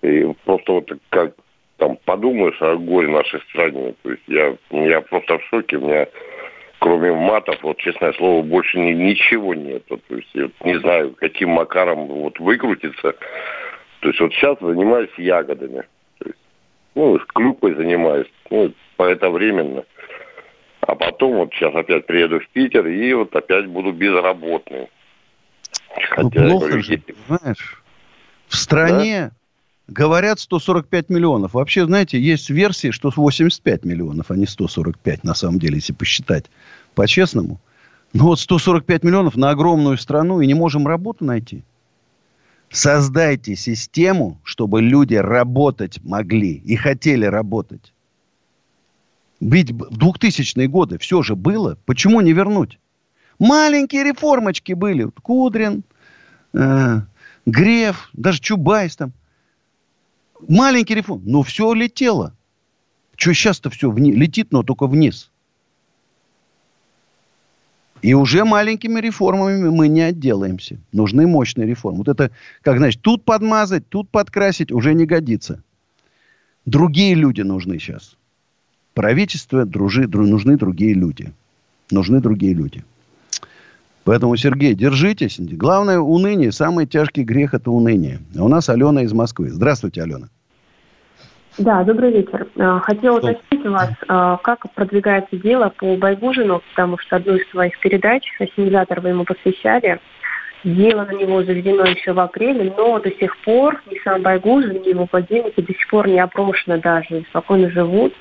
И 0.04 0.28
просто 0.46 0.72
вот 0.72 0.91
как 1.10 1.34
там 1.78 1.98
подумаешь 2.06 2.62
о 2.62 2.76
горе 2.76 3.08
нашей 3.08 3.41
стране. 3.50 3.96
То 4.04 4.12
есть 4.12 4.24
я, 4.28 4.56
я 4.70 5.02
просто 5.02 5.39
в 5.39 5.44
шоке. 5.46 5.78
У 5.78 5.88
меня 5.88 6.08
кроме 6.82 7.13
матов, 7.13 7.62
вот 7.62 7.78
честное 7.78 8.12
слово, 8.13 8.41
больше 8.41 8.80
ни, 8.80 8.91
ничего 8.91 9.54
нет. 9.54 9.86
То 9.86 10.00
есть 10.10 10.30
я 10.34 10.50
не 10.65 10.80
знаю, 10.80 11.13
каким 11.13 11.50
макаром 11.52 12.08
вот 12.08 12.39
выкрутиться. 12.39 13.13
То 14.00 14.08
есть 14.08 14.20
вот 14.20 14.34
сейчас 14.34 14.58
занимаюсь 14.60 15.12
ягодами. 15.15 15.84
То 16.17 16.26
есть, 16.26 16.39
ну, 16.96 17.20
с 17.20 17.26
клюквой 17.26 17.76
занимаюсь. 17.76 18.28
Ну, 18.50 18.74
поэтовременно. 18.98 19.86
А 20.82 20.96
потом 20.96 21.34
вот 21.36 21.54
сейчас 21.54 21.76
опять 21.76 22.08
приеду 22.08 22.39
в 22.39 22.50
Питер 22.50 22.88
и 22.88 23.13
вот 23.13 23.36
опять 23.36 23.67
буду 23.67 23.91
безработный. 23.91 24.89
Хотя, 26.10 26.41
ну, 26.41 26.50
плохо 26.50 26.65
говорю, 26.65 26.82
же, 26.82 26.98
понимаешь? 26.98 27.84
В 28.48 28.56
стране 28.56 29.30
да? 29.30 29.40
Говорят 29.91 30.39
145 30.39 31.10
миллионов. 31.10 31.54
Вообще, 31.54 31.86
знаете, 31.86 32.17
есть 32.17 32.49
версии, 32.49 32.91
что 32.91 33.12
85 33.13 33.84
миллионов, 33.84 34.32
а 34.32 34.38
не 34.38 34.45
145, 34.45 35.25
на 35.25 35.34
самом 35.34 35.60
деле, 35.60 35.75
если 35.75 35.91
посчитать 35.91 36.45
по-честному. 36.95 37.60
Ну 38.13 38.27
вот 38.27 38.39
145 38.39 39.04
миллионов 39.04 39.36
на 39.36 39.49
огромную 39.49 39.97
страну 39.97 40.39
и 40.39 40.47
не 40.47 40.54
можем 40.54 40.88
работу 40.88 41.25
найти. 41.25 41.65
Создайте 42.69 43.58
систему, 43.58 44.39
чтобы 44.45 44.82
люди 44.82 45.15
работать 45.15 46.01
могли 46.06 46.54
и 46.54 46.77
хотели 46.77 47.25
работать. 47.25 47.91
Ведь 49.41 49.71
в 49.71 49.97
2000-е 49.97 50.69
годы 50.69 50.99
все 50.99 51.21
же 51.21 51.36
было. 51.36 51.77
Почему 51.86 52.21
не 52.21 52.32
вернуть? 52.32 52.80
Маленькие 53.39 54.06
реформочки 54.06 54.71
были. 54.71 55.10
Кудрин, 55.21 55.84
э, 56.54 57.01
Греф, 57.45 58.10
даже 58.13 58.39
Чубайс 58.39 58.95
там. 58.95 59.12
Маленький 60.47 60.95
реформ. 60.95 61.21
Но 61.25 61.43
все 61.43 61.73
летело. 61.73 62.34
Что 63.15 63.34
сейчас-то 63.34 63.69
все 63.69 63.89
вни... 63.91 64.12
летит, 64.12 64.51
но 64.51 64.63
только 64.63 64.88
вниз. 64.88 65.32
И 68.01 68.15
уже 68.15 68.45
маленькими 68.45 68.99
реформами 68.99 69.69
мы 69.69 69.88
не 69.88 70.01
отделаемся. 70.01 70.80
Нужны 70.91 71.27
мощные 71.27 71.67
реформы. 71.67 71.99
Вот 71.99 72.08
это, 72.08 72.32
как 72.63 72.77
значит, 72.77 73.01
тут 73.01 73.23
подмазать, 73.23 73.88
тут 73.89 74.10
подкрасить 74.10 74.71
уже 74.71 74.95
не 74.95 75.06
годится. 75.06 75.62
Другие 76.65 77.13
люди 77.13 77.41
нужны 77.41 77.77
сейчас. 77.80 78.17
Правительство 78.93 79.65
дружи, 79.65 80.08
дру, 80.08 80.25
нужны 80.25 80.58
другие 80.58 80.93
люди. 80.93 81.32
Нужны 81.91 82.21
другие 82.21 82.54
люди. 82.54 82.84
Поэтому, 84.03 84.35
Сергей, 84.35 84.73
держитесь. 84.73 85.39
Главное 85.39 85.99
уныние. 85.99 86.51
Самый 86.51 86.87
тяжкий 86.87 87.23
грех– 87.23 87.53
это 87.55 87.69
уныние. 87.69 88.19
А 88.37 88.43
у 88.43 88.47
нас 88.47 88.69
Алена 88.69 89.03
из 89.03 89.13
Москвы. 89.13 89.49
Здравствуйте, 89.49 90.01
Алена. 90.01 90.27
Да, 91.57 91.83
добрый 91.83 92.11
вечер. 92.11 92.47
А, 92.57 92.79
хотела 92.79 93.17
уточнить 93.17 93.65
у 93.65 93.71
вас, 93.71 93.91
а, 94.07 94.37
как 94.37 94.71
продвигается 94.73 95.35
дело 95.35 95.71
по 95.77 95.95
Байгужину, 95.97 96.61
потому 96.69 96.97
что 96.97 97.17
одну 97.17 97.35
из 97.35 97.49
своих 97.49 97.77
передач, 97.79 98.23
ассимилятор 98.39 99.01
вы 99.01 99.09
ему 99.09 99.25
посвящали, 99.25 99.99
дело 100.63 101.06
на 101.06 101.12
него 101.12 101.43
заведено 101.43 101.86
еще 101.86 102.13
в 102.13 102.19
апреле, 102.19 102.74
но 102.76 103.00
до 103.00 103.10
сих 103.12 103.36
пор 103.38 103.82
ни 103.89 103.97
сам 104.04 104.21
Байгужин, 104.21 104.82
ни 104.82 104.89
его 104.89 105.06
подельники 105.06 105.62
до 105.62 105.74
сих 105.74 105.88
пор 105.89 106.08
не 106.08 106.19
опрошены 106.19 106.80
даже, 106.80 107.26
спокойно 107.30 107.69
живут 107.69 108.13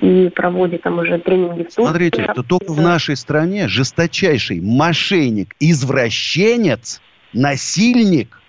и 0.00 0.30
проводят 0.34 0.82
там 0.82 0.98
уже 0.98 1.18
тренинги 1.18 1.64
в 1.64 1.72
Смотрите, 1.72 2.22
это 2.22 2.42
только 2.42 2.72
в 2.72 2.80
нашей 2.80 3.16
стране 3.16 3.68
жесточайший 3.68 4.60
мошенник, 4.60 5.54
извращенец, 5.58 7.00
насильник, 7.32 8.40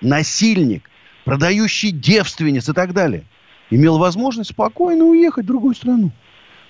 насильник, 0.00 0.88
продающий 1.24 1.90
девственниц 1.90 2.68
и 2.68 2.72
так 2.72 2.92
далее, 2.92 3.24
имел 3.70 3.98
возможность 3.98 4.50
спокойно 4.50 5.04
уехать 5.04 5.44
в 5.44 5.48
другую 5.48 5.74
страну. 5.74 6.10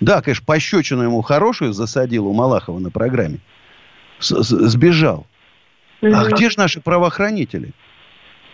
Да, 0.01 0.23
конечно, 0.23 0.45
пощечину 0.45 1.03
ему 1.03 1.23
хорошую 1.23 1.73
засадил 1.73 2.27
у 2.27 2.33
Малахова 2.33 2.79
на 2.79 2.91
программе. 2.91 3.39
С 4.19 4.33
-с 4.33 4.69
Сбежал. 4.69 5.27
А 6.13 6.29
где 6.31 6.51
же 6.51 6.59
наши 6.59 6.81
правоохранители? 6.81 7.73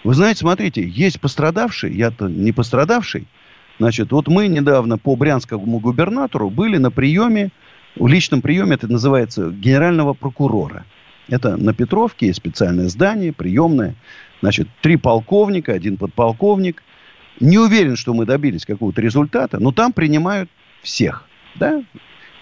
Вы 0.04 0.14
знаете, 0.14 0.40
смотрите, 0.40 0.86
есть 0.86 1.20
пострадавший, 1.20 1.94
я-то 1.94 2.28
не 2.28 2.52
пострадавший. 2.52 3.26
Значит, 3.78 4.12
вот 4.12 4.28
мы 4.28 4.48
недавно 4.48 4.98
по 4.98 5.16
брянскому 5.16 5.78
губернатору 5.78 6.50
были 6.50 6.76
на 6.76 6.90
приеме, 6.90 7.50
в 7.96 8.06
личном 8.06 8.40
приеме, 8.40 8.74
это 8.74 8.88
называется, 8.88 9.50
генерального 9.50 10.12
прокурора. 10.14 10.84
Это 11.28 11.56
на 11.56 11.74
Петровке 11.74 12.26
есть 12.26 12.38
специальное 12.38 12.88
здание, 12.88 13.32
приемное. 13.32 13.94
Значит, 14.40 14.68
три 14.80 14.96
полковника, 14.96 15.72
один 15.72 15.96
подполковник. 15.96 16.82
Не 17.40 17.58
уверен, 17.58 17.96
что 17.96 18.14
мы 18.14 18.26
добились 18.26 18.66
какого-то 18.66 19.00
результата, 19.00 19.58
но 19.58 19.72
там 19.72 19.92
принимают 19.92 20.50
всех. 20.82 21.26
Да? 21.54 21.82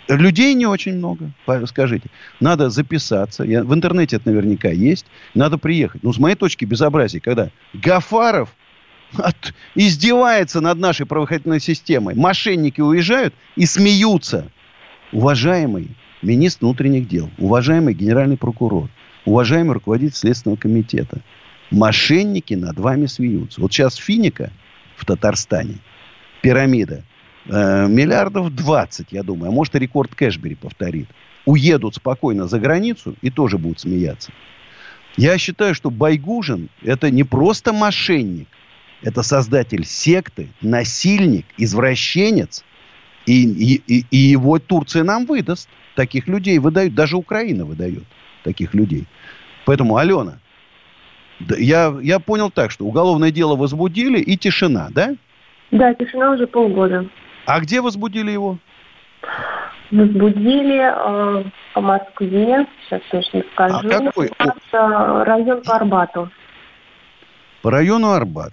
Людей 0.09 0.55
не 0.55 0.66
очень 0.66 0.97
много, 0.97 1.31
скажите. 1.66 2.09
Надо 2.40 2.71
записаться. 2.71 3.44
Я, 3.44 3.62
в 3.62 3.75
интернете 3.75 4.16
это 4.16 4.31
наверняка 4.31 4.71
есть. 4.71 5.05
Надо 5.35 5.59
приехать. 5.59 6.03
Ну, 6.03 6.12
с 6.12 6.18
моей 6.18 6.35
точки 6.35 6.64
безобразия, 6.64 7.21
когда 7.21 7.51
Гафаров 7.75 8.55
от, 9.16 9.55
издевается 9.75 10.61
над 10.61 10.79
нашей 10.79 11.07
правоохранительной 11.07 11.61
системой. 11.61 12.14
Мошенники 12.14 12.81
уезжают 12.81 13.35
и 13.57 13.66
смеются. 13.66 14.51
Уважаемый 15.12 15.88
министр 16.23 16.66
внутренних 16.66 17.09
дел, 17.09 17.31
уважаемый 17.38 17.94
генеральный 17.94 18.37
прокурор, 18.37 18.88
уважаемый 19.25 19.73
руководитель 19.73 20.16
Следственного 20.16 20.59
комитета, 20.59 21.21
мошенники 21.71 22.55
над 22.55 22.79
вами 22.79 23.07
смеются. 23.07 23.61
Вот 23.61 23.73
сейчас 23.73 23.97
Финика 23.97 24.51
в 24.97 25.05
Татарстане, 25.05 25.77
пирамида, 26.42 27.05
э, 27.49 27.87
миллиардов 27.89 28.55
20, 28.55 29.09
я 29.13 29.23
думаю, 29.23 29.51
а 29.51 29.53
может 29.53 29.75
и 29.75 29.79
рекорд 29.79 30.15
Кэшбери 30.15 30.55
повторит. 30.55 31.09
Уедут 31.45 31.95
спокойно 31.95 32.47
за 32.47 32.59
границу 32.59 33.15
и 33.23 33.31
тоже 33.31 33.59
будут 33.59 33.81
смеяться. 33.81 34.33
Я 35.17 35.37
считаю, 35.39 35.75
что 35.75 35.91
Байгужин 35.91 36.69
это 36.83 37.11
не 37.11 37.25
просто 37.25 37.73
мошенник, 37.73 38.49
это 39.03 39.23
создатель 39.23 39.85
секты, 39.85 40.49
насильник, 40.61 41.47
извращенец. 41.57 42.65
И, 43.27 43.45
и, 43.87 44.05
и 44.11 44.17
его 44.17 44.59
Турция 44.59 45.05
нам 45.05 45.27
выдаст. 45.27 45.69
Таких 45.95 46.29
людей 46.29 46.59
выдают. 46.59 46.95
Даже 46.95 47.17
Украина 47.17 47.65
выдает 47.65 48.05
таких 48.43 48.75
людей. 48.75 49.05
Поэтому, 49.67 49.97
Алена, 49.97 50.39
я, 51.59 51.95
я 52.03 52.19
понял 52.21 52.51
так, 52.51 52.71
что 52.71 52.85
уголовное 52.85 53.31
дело 53.31 53.57
возбудили 53.57 54.19
и 54.19 54.37
тишина, 54.37 54.89
да? 54.91 55.15
Да, 55.71 55.93
тишина 55.95 56.33
уже 56.33 56.47
полгода. 56.47 57.07
А 57.49 57.61
где 57.61 57.81
возбудили 57.81 58.31
его? 58.31 58.59
Возбудили 59.91 60.83
э, 60.83 61.45
по 61.73 61.81
Москве, 61.81 62.67
сейчас 62.85 63.01
точно 63.11 63.43
скажу. 63.55 63.89
А 63.89 63.89
какой? 63.89 64.31
Это 64.39 65.25
район 65.25 65.63
по 65.63 65.77
Арбату. 65.77 66.31
По 67.63 67.71
району 67.71 68.11
Арбат. 68.11 68.53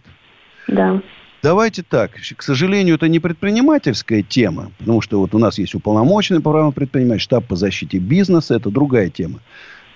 Да. 0.69 1.01
Давайте 1.43 1.83
так. 1.83 2.11
К 2.37 2.41
сожалению, 2.41 2.95
это 2.95 3.09
не 3.09 3.19
предпринимательская 3.19 4.23
тема, 4.23 4.71
потому 4.77 5.01
что 5.01 5.19
вот 5.19 5.35
у 5.35 5.39
нас 5.39 5.57
есть 5.59 5.75
уполномоченный 5.75 6.39
по 6.39 6.51
правам 6.51 6.71
предпринимателей, 6.71 7.19
штаб 7.19 7.45
по 7.47 7.57
защите 7.57 7.97
бизнеса, 7.97 8.55
это 8.55 8.69
другая 8.69 9.09
тема. 9.09 9.41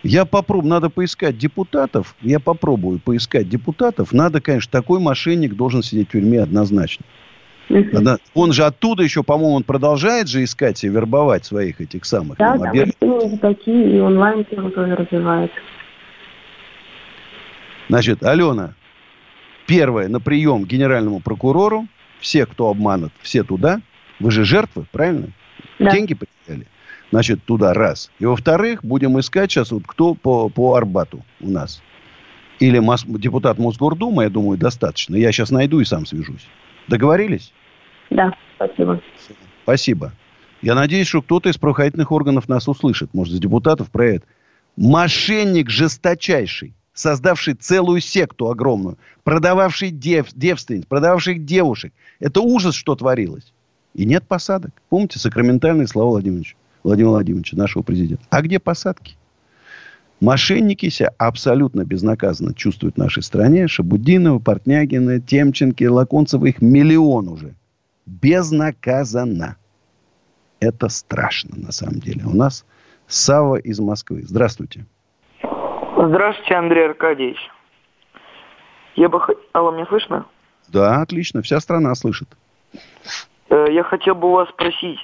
Я 0.03 0.25
попробую, 0.25 0.69
надо 0.69 0.89
поискать 0.89 1.37
депутатов, 1.37 2.15
я 2.21 2.41
попробую 2.41 2.99
поискать 2.99 3.47
депутатов. 3.47 4.11
Надо, 4.11 4.41
конечно, 4.41 4.69
такой 4.69 4.99
мошенник 4.99 5.55
должен 5.55 5.83
сидеть 5.83 6.09
в 6.09 6.11
тюрьме 6.11 6.41
однозначно. 6.41 7.05
Угу. 7.69 8.17
Он 8.33 8.51
же 8.51 8.63
оттуда 8.63 9.03
еще, 9.03 9.23
по-моему, 9.23 9.55
он 9.55 9.63
продолжает 9.63 10.27
же 10.27 10.43
искать 10.43 10.83
и 10.83 10.89
вербовать 10.89 11.45
своих 11.45 11.79
этих 11.81 12.05
самых. 12.05 12.37
Да, 12.37 12.53
там, 12.53 12.61
да, 12.61 12.69
обер... 12.71 12.91
такие, 13.41 13.97
и 13.97 13.99
онлайн 13.99 14.43
тоже 14.45 14.95
развивает. 14.95 15.51
Значит, 17.87 18.23
Алена, 18.23 18.73
Первое, 19.69 20.07
на 20.07 20.19
прием 20.19 20.63
к 20.63 20.67
генеральному 20.67 21.19
прокурору. 21.19 21.85
Все, 22.19 22.47
кто 22.47 22.69
обманут, 22.69 23.13
все 23.21 23.43
туда. 23.43 23.81
Вы 24.19 24.31
же 24.31 24.43
жертвы, 24.43 24.87
правильно? 24.91 25.27
Да. 25.77 25.91
Деньги 25.91 26.15
потеряли. 26.15 26.65
Значит, 27.11 27.43
туда 27.43 27.75
раз. 27.75 28.09
И 28.17 28.25
во-вторых, 28.25 28.83
будем 28.83 29.19
искать 29.19 29.51
сейчас, 29.51 29.69
вот 29.69 29.83
кто 29.85 30.15
по, 30.15 30.49
по 30.49 30.73
Арбату 30.73 31.23
у 31.39 31.51
нас. 31.51 31.83
Или 32.59 32.79
мос, 32.79 33.05
депутат 33.05 33.59
Мосгордумы, 33.59 34.23
я 34.23 34.31
думаю, 34.31 34.57
достаточно. 34.57 35.15
Я 35.15 35.31
сейчас 35.31 35.51
найду 35.51 35.79
и 35.79 35.85
сам 35.85 36.07
свяжусь. 36.07 36.47
Договорились? 36.87 37.53
Да, 38.09 38.33
спасибо. 38.55 39.01
Спасибо. 39.63 40.11
Я 40.61 40.75
надеюсь, 40.75 41.07
что 41.07 41.21
кто-то 41.21 41.49
из 41.49 41.57
правоохранительных 41.57 42.11
органов 42.11 42.49
нас 42.49 42.67
услышит. 42.67 43.13
Может, 43.13 43.35
из 43.35 43.39
депутатов 43.39 43.89
про 43.91 44.05
это. 44.05 44.25
Мошенник 44.75 45.69
жесточайший 45.69 46.73
создавший 46.99 47.53
целую 47.53 48.01
секту 48.01 48.49
огромную, 48.49 48.97
продававший 49.23 49.89
дев, 49.89 50.27
девственниц, 50.35 50.85
продававших 50.85 51.45
девушек. 51.45 51.93
Это 52.19 52.41
ужас, 52.41 52.75
что 52.75 52.95
творилось. 52.95 53.53
И 53.95 54.05
нет 54.05 54.27
посадок. 54.27 54.71
Помните 54.89 55.17
сакраментальные 55.17 55.87
слова 55.87 56.09
Владимировича, 56.09 56.55
Владимира 56.83 57.11
Владимировича, 57.11 57.57
нашего 57.57 57.83
президента? 57.83 58.23
А 58.29 58.41
где 58.41 58.59
посадки? 58.59 59.15
Мошенники 60.19 60.89
себя 60.89 61.13
абсолютно 61.17 61.85
безнаказанно 61.85 62.53
чувствуют 62.53 62.95
в 62.95 62.99
нашей 62.99 63.23
стране. 63.23 63.69
Шабудинова, 63.69 64.39
Портнягина, 64.39 65.21
Темченки, 65.21 65.85
Лаконцева, 65.85 66.45
их 66.47 66.61
миллион 66.61 67.29
уже. 67.29 67.55
Безнаказанно. 68.09 69.57
Это 70.59 70.89
страшно, 70.89 71.55
на 71.55 71.71
самом 71.71 71.99
деле. 71.99 72.25
У 72.25 72.35
нас 72.35 72.65
Сава 73.07 73.55
из 73.55 73.79
Москвы. 73.79 74.23
Здравствуйте. 74.23 74.85
Здравствуйте, 75.95 76.55
Андрей 76.55 76.87
Аркадьевич. 76.87 77.37
Я 78.95 79.09
бы... 79.09 79.21
Алло, 79.53 79.71
меня 79.71 79.85
слышно? 79.85 80.25
Да, 80.67 81.01
отлично. 81.01 81.41
Вся 81.41 81.59
страна 81.59 81.95
слышит. 81.95 82.27
Э, 83.49 83.67
я 83.69 83.83
хотел 83.83 84.15
бы 84.15 84.27
у 84.27 84.31
вас 84.31 84.49
спросить, 84.49 84.99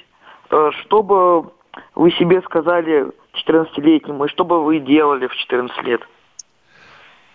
э, 0.50 0.70
что 0.82 1.02
бы 1.02 1.52
вы 1.94 2.10
себе 2.12 2.42
сказали 2.42 3.12
14-летнему, 3.46 4.24
и 4.24 4.28
что 4.28 4.44
бы 4.44 4.64
вы 4.64 4.80
делали 4.80 5.26
в 5.26 5.34
14 5.34 5.82
лет? 5.84 6.02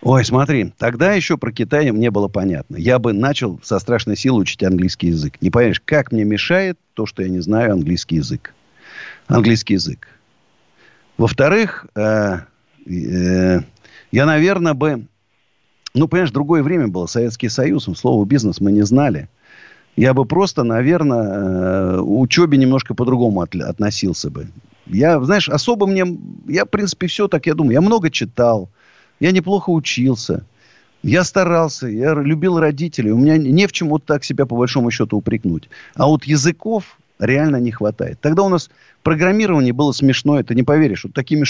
Ой, 0.02 0.24
смотри, 0.24 0.72
тогда 0.78 1.12
еще 1.12 1.36
про 1.36 1.52
Китай 1.52 1.90
мне 1.92 2.10
было 2.10 2.28
понятно. 2.28 2.76
Я 2.76 2.98
бы 2.98 3.12
начал 3.12 3.60
со 3.62 3.78
страшной 3.78 4.16
силой 4.16 4.42
учить 4.42 4.62
английский 4.62 5.08
язык. 5.08 5.34
Не 5.40 5.50
понимаешь, 5.50 5.80
как 5.84 6.12
мне 6.12 6.24
мешает 6.24 6.78
то, 6.94 7.06
что 7.06 7.22
я 7.22 7.28
не 7.28 7.40
знаю 7.40 7.72
английский 7.72 8.16
язык. 8.16 8.52
Английский 9.28 9.74
язык. 9.74 10.08
Во-вторых, 11.16 11.86
э, 11.94 12.40
Э, 12.86 13.60
я, 14.10 14.26
наверное, 14.26 14.74
бы... 14.74 15.06
Ну, 15.94 16.08
понимаешь, 16.08 16.30
другое 16.30 16.62
время 16.62 16.88
было. 16.88 17.06
Советский 17.06 17.48
Союз, 17.48 17.88
слово 17.96 18.24
бизнес 18.24 18.60
мы 18.60 18.72
не 18.72 18.82
знали. 18.82 19.28
Я 19.94 20.14
бы 20.14 20.24
просто, 20.24 20.62
наверное, 20.62 21.96
э, 21.96 22.00
учебе 22.00 22.56
немножко 22.56 22.94
по-другому 22.94 23.42
от, 23.42 23.54
относился 23.54 24.30
бы. 24.30 24.48
Я, 24.86 25.22
знаешь, 25.22 25.48
особо 25.48 25.86
мне... 25.86 26.04
Я, 26.48 26.64
в 26.64 26.70
принципе, 26.70 27.06
все 27.08 27.28
так, 27.28 27.46
я 27.46 27.54
думаю. 27.54 27.74
Я 27.74 27.80
много 27.82 28.10
читал. 28.10 28.70
Я 29.22 29.30
неплохо 29.30 29.70
учился. 29.70 30.44
Я 31.04 31.22
старался, 31.22 31.86
я 31.86 32.12
любил 32.12 32.58
родителей. 32.58 33.12
У 33.12 33.18
меня 33.18 33.38
не 33.38 33.68
в 33.68 33.72
чем 33.72 33.88
вот 33.88 34.04
так 34.04 34.24
себя 34.24 34.46
по 34.46 34.56
большому 34.56 34.90
счету 34.90 35.16
упрекнуть. 35.16 35.68
А 35.94 36.08
вот 36.08 36.24
языков 36.24 36.98
реально 37.22 37.56
не 37.56 37.70
хватает. 37.70 38.20
Тогда 38.20 38.42
у 38.42 38.48
нас 38.48 38.68
программирование 39.02 39.72
было 39.72 39.92
смешно, 39.92 40.40
это 40.40 40.54
не 40.54 40.64
поверишь. 40.64 41.04
Вот 41.04 41.14
такими 41.14 41.44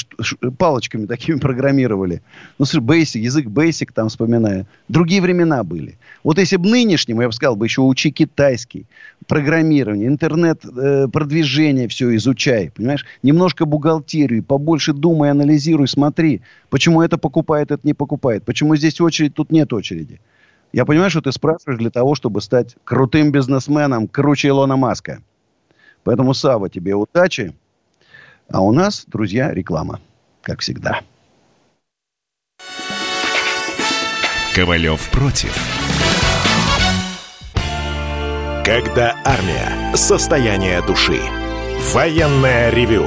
палочками 0.56 1.06
такими 1.06 1.38
программировали. 1.38 2.22
Ну, 2.58 2.64
слушай, 2.66 2.84
Basic, 2.84 3.20
язык 3.20 3.46
Basic 3.46 3.88
там 3.94 4.08
вспоминаю. 4.08 4.66
Другие 4.88 5.22
времена 5.22 5.64
были. 5.64 5.96
Вот 6.24 6.38
если 6.38 6.56
бы 6.56 6.68
нынешним, 6.68 7.20
я 7.20 7.26
бы 7.26 7.32
сказал, 7.32 7.56
бы 7.56 7.66
еще 7.66 7.80
учи 7.80 8.10
китайский, 8.10 8.86
программирование, 9.26 10.08
интернет, 10.08 10.62
э, 10.64 11.08
продвижение, 11.08 11.88
все 11.88 12.14
изучай, 12.16 12.70
понимаешь? 12.74 13.06
Немножко 13.22 13.64
бухгалтерию, 13.64 14.42
побольше 14.42 14.92
думай, 14.92 15.30
анализируй, 15.30 15.88
смотри, 15.88 16.42
почему 16.68 17.02
это 17.02 17.16
покупает, 17.16 17.70
это 17.70 17.80
не 17.86 17.94
покупает, 17.94 18.44
почему 18.44 18.76
здесь 18.76 19.00
очередь, 19.00 19.34
тут 19.34 19.50
нет 19.50 19.72
очереди. 19.72 20.20
Я 20.72 20.86
понимаю, 20.86 21.10
что 21.10 21.20
ты 21.20 21.32
спрашиваешь 21.32 21.78
для 21.78 21.90
того, 21.90 22.14
чтобы 22.14 22.40
стать 22.40 22.76
крутым 22.84 23.30
бизнесменом, 23.30 24.08
круче 24.08 24.48
Илона 24.48 24.76
Маска. 24.76 25.22
Поэтому, 26.04 26.34
Сава, 26.34 26.68
тебе 26.68 26.94
удачи. 26.94 27.54
А 28.50 28.60
у 28.60 28.72
нас, 28.72 29.04
друзья, 29.06 29.52
реклама, 29.52 30.00
как 30.42 30.60
всегда. 30.60 31.00
Ковалев 34.54 35.08
против. 35.10 35.56
Когда 38.64 39.16
армия. 39.24 39.96
Состояние 39.96 40.82
души. 40.82 41.20
Военное 41.92 42.70
ревю 42.70 43.06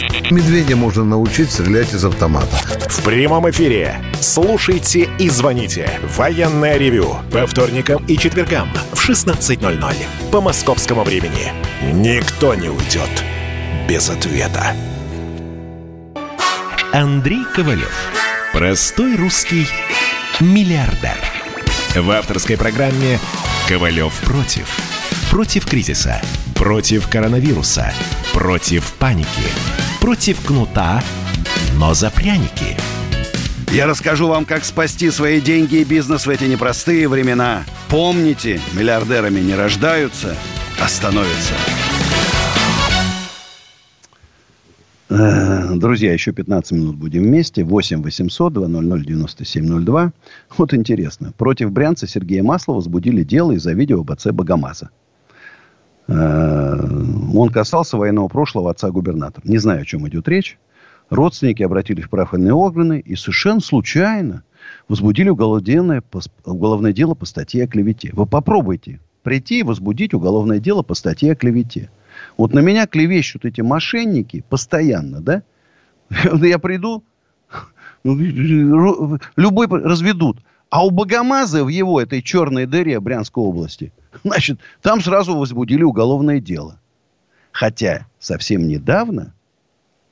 Медведя 0.29 0.75
можно 0.75 1.03
научить 1.03 1.51
стрелять 1.51 1.93
из 1.93 2.05
автомата. 2.05 2.55
В 2.89 3.03
прямом 3.03 3.49
эфире. 3.49 4.01
Слушайте 4.19 5.09
и 5.19 5.29
звоните. 5.29 5.89
Военное 6.15 6.77
ревю. 6.77 7.15
По 7.31 7.47
вторникам 7.47 8.03
и 8.05 8.17
четвергам 8.17 8.69
в 8.93 9.09
16.00 9.09 9.95
по 10.31 10.41
московскому 10.41 11.03
времени. 11.03 11.51
Никто 11.93 12.55
не 12.55 12.69
уйдет 12.69 13.23
без 13.87 14.09
ответа. 14.09 14.75
Андрей 16.93 17.43
Ковалев. 17.55 18.11
Простой 18.53 19.15
русский 19.15 19.67
миллиардер. 20.39 21.17
В 21.95 22.11
авторской 22.11 22.57
программе 22.57 23.19
«Ковалев 23.67 24.13
против». 24.25 24.77
Против 25.29 25.65
кризиса. 25.65 26.21
Против 26.55 27.07
коронавируса. 27.07 27.93
Против 28.33 28.91
паники. 28.93 29.27
Против 30.01 30.43
кнута, 30.43 31.03
но 31.77 31.93
за 31.93 32.09
пряники. 32.09 32.75
Я 33.71 33.85
расскажу 33.85 34.27
вам, 34.27 34.45
как 34.45 34.65
спасти 34.65 35.11
свои 35.11 35.39
деньги 35.39 35.75
и 35.75 35.83
бизнес 35.83 36.25
в 36.25 36.29
эти 36.31 36.45
непростые 36.45 37.07
времена. 37.07 37.63
Помните, 37.87 38.59
миллиардерами 38.73 39.39
не 39.41 39.53
рождаются, 39.53 40.35
а 40.81 40.87
становятся. 40.87 41.53
Э, 45.09 45.75
Друзья, 45.75 46.11
еще 46.11 46.31
15 46.31 46.71
минут 46.71 46.95
будем 46.95 47.21
вместе. 47.21 47.63
8 47.63 48.01
800 48.01 48.53
200 48.53 49.05
9702. 49.05 50.13
Вот 50.57 50.73
интересно. 50.73 51.31
Против 51.37 51.71
брянца 51.71 52.07
Сергея 52.07 52.41
Маслова 52.41 52.77
возбудили 52.77 53.23
дело 53.23 53.51
из-за 53.51 53.73
видео 53.73 54.01
об 54.01 54.11
отце 54.11 54.31
Богомаза. 54.31 54.89
Э, 56.07 56.79
Он 57.33 57.49
касался 57.49 57.97
военного 57.97 58.27
прошлого 58.27 58.71
отца 58.71 58.89
губернатора. 58.91 59.47
Не 59.47 59.57
знаю, 59.57 59.81
о 59.81 59.85
чем 59.85 60.07
идет 60.07 60.27
речь. 60.27 60.57
Родственники 61.09 61.61
обратились 61.63 62.05
в 62.05 62.09
правоохранительные 62.09 62.55
органы 62.55 62.99
и 62.99 63.15
совершенно 63.15 63.59
случайно 63.59 64.43
возбудили 64.87 65.29
уголовное, 65.29 66.01
уголовное 66.45 66.93
дело 66.93 67.15
по 67.15 67.25
статье 67.25 67.65
о 67.65 67.67
клевете. 67.67 68.11
Вы 68.13 68.25
попробуйте 68.25 68.99
прийти 69.23 69.59
и 69.59 69.63
возбудить 69.63 70.13
уголовное 70.13 70.59
дело 70.59 70.83
по 70.83 70.93
статье 70.93 71.33
о 71.33 71.35
клевете. 71.35 71.89
Вот 72.37 72.53
на 72.53 72.59
меня 72.59 72.87
клевещут 72.87 73.45
эти 73.45 73.61
мошенники 73.61 74.43
постоянно, 74.49 75.21
да? 75.21 75.43
Я 76.41 76.59
приду, 76.59 77.03
ну, 78.03 79.19
любой 79.35 79.67
разведут. 79.67 80.39
А 80.71 80.85
у 80.85 80.89
Богомаза 80.89 81.65
в 81.65 81.67
его 81.67 82.01
этой 82.01 82.21
черной 82.21 82.65
дыре 82.65 83.01
Брянской 83.01 83.43
области, 83.43 83.91
значит, 84.23 84.57
там 84.81 85.01
сразу 85.01 85.37
возбудили 85.37 85.83
уголовное 85.83 86.39
дело. 86.39 86.79
Хотя 87.51 88.07
совсем 88.19 88.69
недавно, 88.69 89.33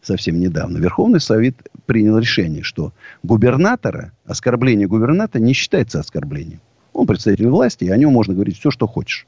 совсем 0.02 0.38
недавно 0.38 0.78
Верховный 0.78 1.22
Совет 1.22 1.56
принял 1.86 2.18
решение, 2.18 2.62
что 2.62 2.92
губернатора, 3.24 4.12
оскорбление 4.26 4.86
губернатора 4.86 5.42
не 5.42 5.54
считается 5.54 6.02
оскорблением. 6.02 6.60
Он 6.92 7.08
представитель 7.08 7.48
власти, 7.48 7.86
и 7.86 7.90
о 7.90 7.96
нем 7.96 8.12
можно 8.12 8.34
говорить 8.34 8.60
все, 8.60 8.70
что 8.70 8.86
хочешь. 8.86 9.28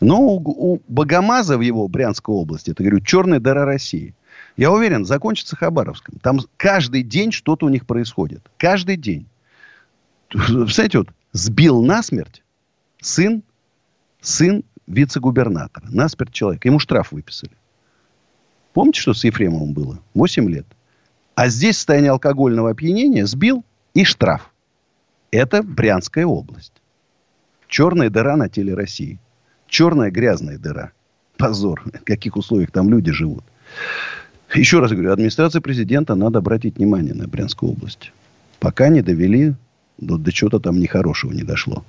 Но 0.00 0.20
у, 0.22 0.42
у 0.44 0.82
Богомаза 0.88 1.56
в 1.56 1.60
его 1.60 1.86
Брянской 1.86 2.34
области, 2.34 2.72
это, 2.72 2.82
говорю, 2.82 2.98
черная 2.98 3.38
дыра 3.38 3.64
России. 3.64 4.16
Я 4.56 4.72
уверен, 4.72 5.04
закончится 5.04 5.54
Хабаровском. 5.54 6.18
Там 6.20 6.40
каждый 6.56 7.04
день 7.04 7.30
что-то 7.30 7.66
у 7.66 7.68
них 7.68 7.86
происходит. 7.86 8.40
Каждый 8.58 8.96
день. 8.96 9.28
Представляете, 10.30 10.98
вот 10.98 11.08
сбил 11.32 11.82
насмерть 11.82 12.42
сын, 13.00 13.42
сын 14.20 14.64
вице-губернатора. 14.86 15.86
Насмерть 15.90 16.32
человек. 16.32 16.64
Ему 16.64 16.78
штраф 16.78 17.12
выписали. 17.12 17.52
Помните, 18.72 19.00
что 19.00 19.14
с 19.14 19.24
Ефремовым 19.24 19.72
было? 19.72 20.00
8 20.14 20.50
лет. 20.50 20.66
А 21.34 21.48
здесь 21.48 21.76
состояние 21.76 22.10
алкогольного 22.10 22.70
опьянения 22.70 23.26
сбил 23.26 23.64
и 23.94 24.04
штраф. 24.04 24.52
Это 25.30 25.62
Брянская 25.62 26.26
область. 26.26 26.72
Черная 27.68 28.10
дыра 28.10 28.36
на 28.36 28.48
теле 28.48 28.74
России. 28.74 29.18
Черная 29.68 30.10
грязная 30.10 30.58
дыра. 30.58 30.92
Позор. 31.36 31.82
В 31.84 32.04
каких 32.04 32.36
условиях 32.36 32.70
там 32.70 32.88
люди 32.90 33.12
живут. 33.12 33.44
Еще 34.54 34.78
раз 34.78 34.92
говорю, 34.92 35.12
администрация 35.12 35.60
президента 35.60 36.14
надо 36.14 36.38
обратить 36.38 36.76
внимание 36.76 37.14
на 37.14 37.26
Брянскую 37.26 37.72
область. 37.72 38.12
Пока 38.60 38.88
не 38.88 39.02
довели, 39.02 39.54
до, 39.98 40.16
до 40.16 40.32
чего-то 40.32 40.60
там 40.60 40.78
нехорошего 40.78 41.32
не 41.32 41.42
дошло. 41.42 41.84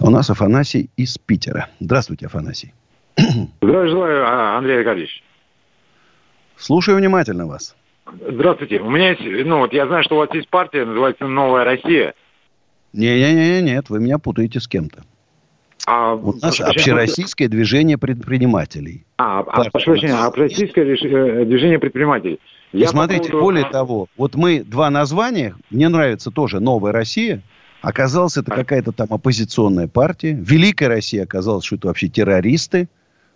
У 0.00 0.10
нас 0.10 0.30
Афанасий 0.30 0.90
из 0.96 1.18
Питера. 1.18 1.68
Здравствуйте, 1.80 2.26
Афанасий. 2.26 2.72
Здравия 3.62 3.88
желаю, 3.88 4.24
а, 4.26 4.58
Андрей 4.58 4.78
Аркадьевич. 4.78 5.22
Слушаю 6.56 6.98
внимательно 6.98 7.46
вас. 7.46 7.74
Здравствуйте. 8.28 8.80
У 8.80 8.90
меня 8.90 9.10
есть, 9.10 9.46
ну 9.46 9.58
вот 9.58 9.72
я 9.72 9.86
знаю, 9.86 10.04
что 10.04 10.16
у 10.16 10.18
вас 10.18 10.28
есть 10.34 10.48
партия, 10.48 10.84
называется 10.84 11.26
«Новая 11.26 11.64
Россия». 11.64 12.14
Не-не-не, 12.92 13.62
нет, 13.62 13.90
вы 13.90 13.98
меня 14.00 14.18
путаете 14.18 14.60
с 14.60 14.68
кем-то. 14.68 15.02
А, 15.86 16.14
у 16.14 16.32
нас 16.34 16.60
общероссийское 16.60 17.48
движение 17.48 17.98
предпринимателей. 17.98 19.04
А, 19.18 19.40
а 19.40 19.70
прошу 19.70 19.92
прощения, 19.92 20.14
общероссийское 20.14 20.84
э, 20.84 21.44
движение 21.44 21.78
предпринимателей. 21.78 22.38
Я 22.78 22.88
смотрите, 22.88 23.30
поводу... 23.30 23.44
более 23.44 23.64
того, 23.64 24.08
вот 24.16 24.34
мы 24.34 24.62
два 24.62 24.90
названия, 24.90 25.54
мне 25.70 25.88
нравится 25.88 26.30
тоже 26.30 26.60
«Новая 26.60 26.92
Россия», 26.92 27.42
оказалось, 27.82 28.36
это 28.36 28.50
какая-то 28.50 28.92
там 28.92 29.08
оппозиционная 29.10 29.88
партия. 29.88 30.32
Великая 30.32 30.88
Россия 30.88 31.24
оказалось, 31.24 31.64
что 31.64 31.76
это 31.76 31.88
вообще 31.88 32.08
террористы. 32.08 32.88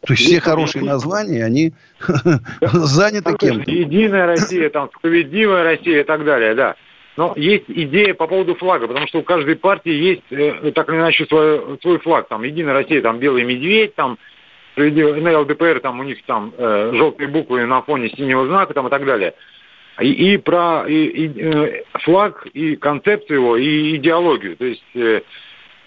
То 0.07 0.13
есть 0.13 0.25
все 0.25 0.41
хорошие 0.41 0.85
названия, 0.85 1.45
они 1.45 1.73
заняты 2.61 3.37
кем-то. 3.37 3.71
Единая 3.71 4.27
Россия, 4.27 4.71
там, 4.71 4.91
справедливая 4.97 5.65
Россия 5.65 6.01
и 6.01 6.05
так 6.05 6.25
далее, 6.25 6.55
да. 6.55 6.77
Но 7.17 7.35
есть 7.37 7.65
идея 7.67 8.15
по 8.15 8.29
поводу 8.29 8.55
флага, 8.55 8.87
потому 8.87 9.09
что 9.09 9.19
у 9.19 9.23
каждой 9.25 9.57
партии 9.57 9.91
есть 9.91 10.23
э, 10.31 10.71
так 10.73 10.89
или 10.89 10.99
иначе 10.99 11.27
свой, 11.27 11.77
свой 11.83 11.99
флаг. 11.99 12.29
Там 12.29 12.45
Единая 12.45 12.75
Россия, 12.75 13.03
там 13.03 13.19
белый 13.19 13.43
медведь, 13.45 13.97
там 13.97 14.19
на 14.79 15.39
ЛДПР, 15.41 15.81
там 15.81 16.01
у 16.01 16.03
них 16.03 16.23
там 16.27 16.53
э, 16.57 16.93
желтые 16.95 17.29
буквы 17.29 17.67
на 17.67 17.83
фоне 17.83 18.11
синего 18.11 18.47
знака 18.47 18.75
там 18.75 18.87
и 18.87 18.91
так 18.91 19.05
далее. 19.05 19.35
И, 20.01 20.35
и 20.35 20.37
про 20.37 20.85
и, 20.87 21.07
и, 21.07 21.41
э, 21.41 21.83
флаг, 22.05 22.47
и 22.53 22.77
концепцию 22.77 23.41
его, 23.41 23.57
и 23.57 23.97
идеологию. 23.97 24.57
То 24.57 24.65
есть 24.65 24.85
э, 24.95 25.23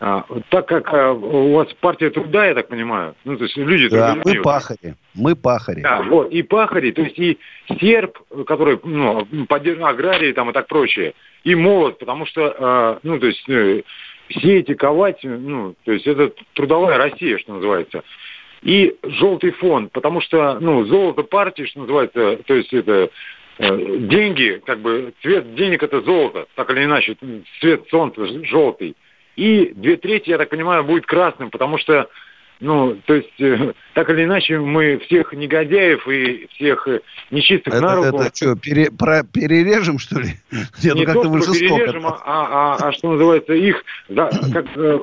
а, 0.03 0.25
так 0.49 0.67
как 0.67 0.91
а, 0.91 1.11
у 1.13 1.53
вас 1.53 1.67
партия 1.79 2.09
труда, 2.09 2.47
я 2.47 2.55
так 2.55 2.69
понимаю, 2.69 3.13
ну, 3.23 3.37
то 3.37 3.43
есть 3.43 3.55
люди... 3.55 3.87
Да, 3.87 4.17
мы 4.25 4.41
пахари, 4.41 4.95
мы 5.13 5.35
пахари. 5.35 5.81
Да, 5.81 6.01
вот, 6.01 6.31
и 6.31 6.41
пахари, 6.41 6.89
то 6.91 7.03
есть 7.03 7.19
и 7.19 7.37
серб, 7.79 8.17
который, 8.47 8.79
ну, 8.83 9.27
поддерживает 9.47 9.93
аграрии 9.93 10.33
там 10.33 10.49
и 10.49 10.53
так 10.53 10.65
прочее, 10.65 11.13
и 11.43 11.53
молот, 11.53 11.99
потому 11.99 12.25
что, 12.25 12.55
а, 12.57 12.99
ну, 13.03 13.19
то 13.19 13.27
есть 13.27 13.47
э, 13.47 13.83
сеять 14.29 14.69
и 14.69 14.73
ковать, 14.73 15.19
ну, 15.21 15.75
то 15.85 15.91
есть 15.91 16.07
это 16.07 16.33
трудовая 16.53 16.97
Россия, 16.97 17.37
что 17.37 17.53
называется. 17.53 18.03
И 18.61 18.95
желтый 19.03 19.51
фон, 19.51 19.89
потому 19.89 20.21
что, 20.21 20.59
ну, 20.59 20.85
золото 20.85 21.23
партии, 21.23 21.63
что 21.63 21.79
называется, 21.79 22.37
то 22.45 22.53
есть 22.53 22.71
это 22.71 23.09
э, 23.57 23.97
деньги, 24.01 24.61
как 24.65 24.79
бы, 24.79 25.13
цвет 25.23 25.55
денег 25.55 25.81
это 25.81 26.01
золото, 26.01 26.45
так 26.55 26.69
или 26.71 26.83
иначе, 26.83 27.17
цвет 27.59 27.87
солнца 27.89 28.23
желтый. 28.45 28.95
И 29.35 29.71
две 29.75 29.97
трети, 29.97 30.29
я 30.29 30.37
так 30.37 30.49
понимаю, 30.49 30.83
будет 30.83 31.07
красным, 31.07 31.49
потому 31.49 31.79
что, 31.79 32.07
ну, 32.61 32.95
то 33.07 33.15
есть, 33.15 33.39
э, 33.39 33.73
так 33.95 34.09
или 34.11 34.23
иначе, 34.23 34.59
мы 34.59 34.99
всех 34.99 35.33
негодяев 35.33 36.07
и 36.07 36.47
всех 36.53 36.87
э, 36.87 37.01
нечистых 37.31 37.73
это, 37.73 37.81
на 37.81 37.95
руку... 37.95 38.21
Это 38.21 38.35
что, 38.35 38.55
пере, 38.55 38.91
про, 38.91 39.23
перережем, 39.23 39.97
что 39.97 40.19
ли? 40.19 40.29
Нет, 40.51 40.95
Не 40.95 41.05
ну, 41.05 41.23
то, 41.23 41.41
что 41.41 41.53
перережем, 41.53 42.05
а, 42.05 42.19
а, 42.23 42.77
а, 42.79 42.91
что 42.91 43.11
называется, 43.13 43.53
их, 43.53 43.83
да, 44.09 44.29
как 44.53 44.65
э, 44.77 44.99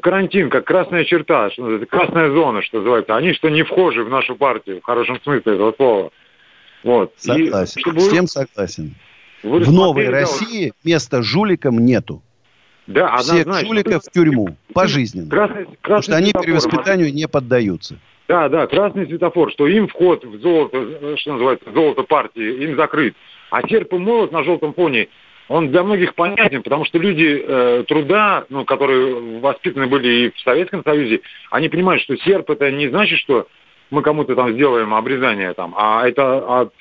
карантин, 0.00 0.48
как 0.48 0.64
красная 0.64 1.04
черта, 1.04 1.50
что 1.50 1.62
называется, 1.62 1.86
красная 1.86 2.30
зона, 2.30 2.62
что 2.62 2.78
называется. 2.78 3.14
Они 3.14 3.34
что 3.34 3.50
не 3.50 3.62
вхожи 3.62 4.02
в 4.02 4.08
нашу 4.08 4.34
партию, 4.34 4.80
в 4.80 4.84
хорошем 4.84 5.20
смысле 5.22 5.52
этого 5.52 5.72
слова. 5.72 6.10
Вот. 6.82 7.12
Согласен, 7.18 7.78
и, 7.78 7.80
чтобы... 7.80 8.00
всем 8.00 8.26
согласен. 8.26 8.94
Вы 9.42 9.60
в 9.60 9.72
новой 9.72 10.08
России 10.08 10.72
места 10.82 11.22
жуликам 11.22 11.78
нету. 11.78 12.22
Да, 12.86 13.16
Всех 13.18 13.46
жуликов 13.60 14.02
в 14.02 14.10
тюрьму, 14.10 14.56
пожизненно. 14.74 15.30
Красный, 15.30 15.64
красный 15.64 15.76
потому 15.82 16.02
что 16.02 16.16
они 16.16 16.32
перевоспитанию 16.32 17.12
не 17.12 17.28
поддаются. 17.28 17.98
Да, 18.28 18.48
да, 18.48 18.66
красный 18.66 19.06
светофор, 19.06 19.52
что 19.52 19.66
им 19.66 19.88
вход 19.88 20.24
в 20.24 20.40
золото, 20.40 21.16
что 21.18 21.32
называется, 21.32 21.70
золото 21.72 22.02
партии, 22.02 22.64
им 22.64 22.76
закрыт. 22.76 23.14
А 23.50 23.66
серп 23.68 23.92
и 23.92 23.98
молот 23.98 24.32
на 24.32 24.42
желтом 24.42 24.72
фоне, 24.74 25.08
он 25.48 25.70
для 25.70 25.82
многих 25.82 26.14
понятен, 26.14 26.62
потому 26.62 26.84
что 26.84 26.98
люди 26.98 27.44
э, 27.44 27.84
труда, 27.86 28.46
ну, 28.48 28.64
которые 28.64 29.40
воспитаны 29.40 29.86
были 29.86 30.08
и 30.08 30.30
в 30.30 30.40
Советском 30.40 30.82
Союзе, 30.82 31.20
они 31.50 31.68
понимают, 31.68 32.02
что 32.02 32.16
серп 32.16 32.50
это 32.50 32.70
не 32.70 32.88
значит, 32.88 33.18
что 33.18 33.46
мы 33.90 34.00
кому-то 34.00 34.34
там 34.34 34.52
сделаем 34.52 34.94
обрезание 34.94 35.52
там, 35.52 35.74
а 35.76 36.08
это 36.08 36.60
от 36.60 36.72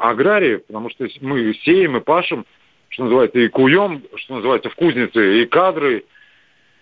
аграриев, 0.00 0.64
потому 0.66 0.90
что 0.90 1.08
мы 1.20 1.52
сеем 1.64 1.96
и 1.96 2.00
пашем, 2.00 2.46
что 2.90 3.04
называется, 3.04 3.38
и 3.38 3.48
куем, 3.48 4.02
что 4.16 4.36
называется, 4.36 4.68
в 4.68 4.74
кузнице, 4.74 5.42
и 5.42 5.46
кадры. 5.46 6.04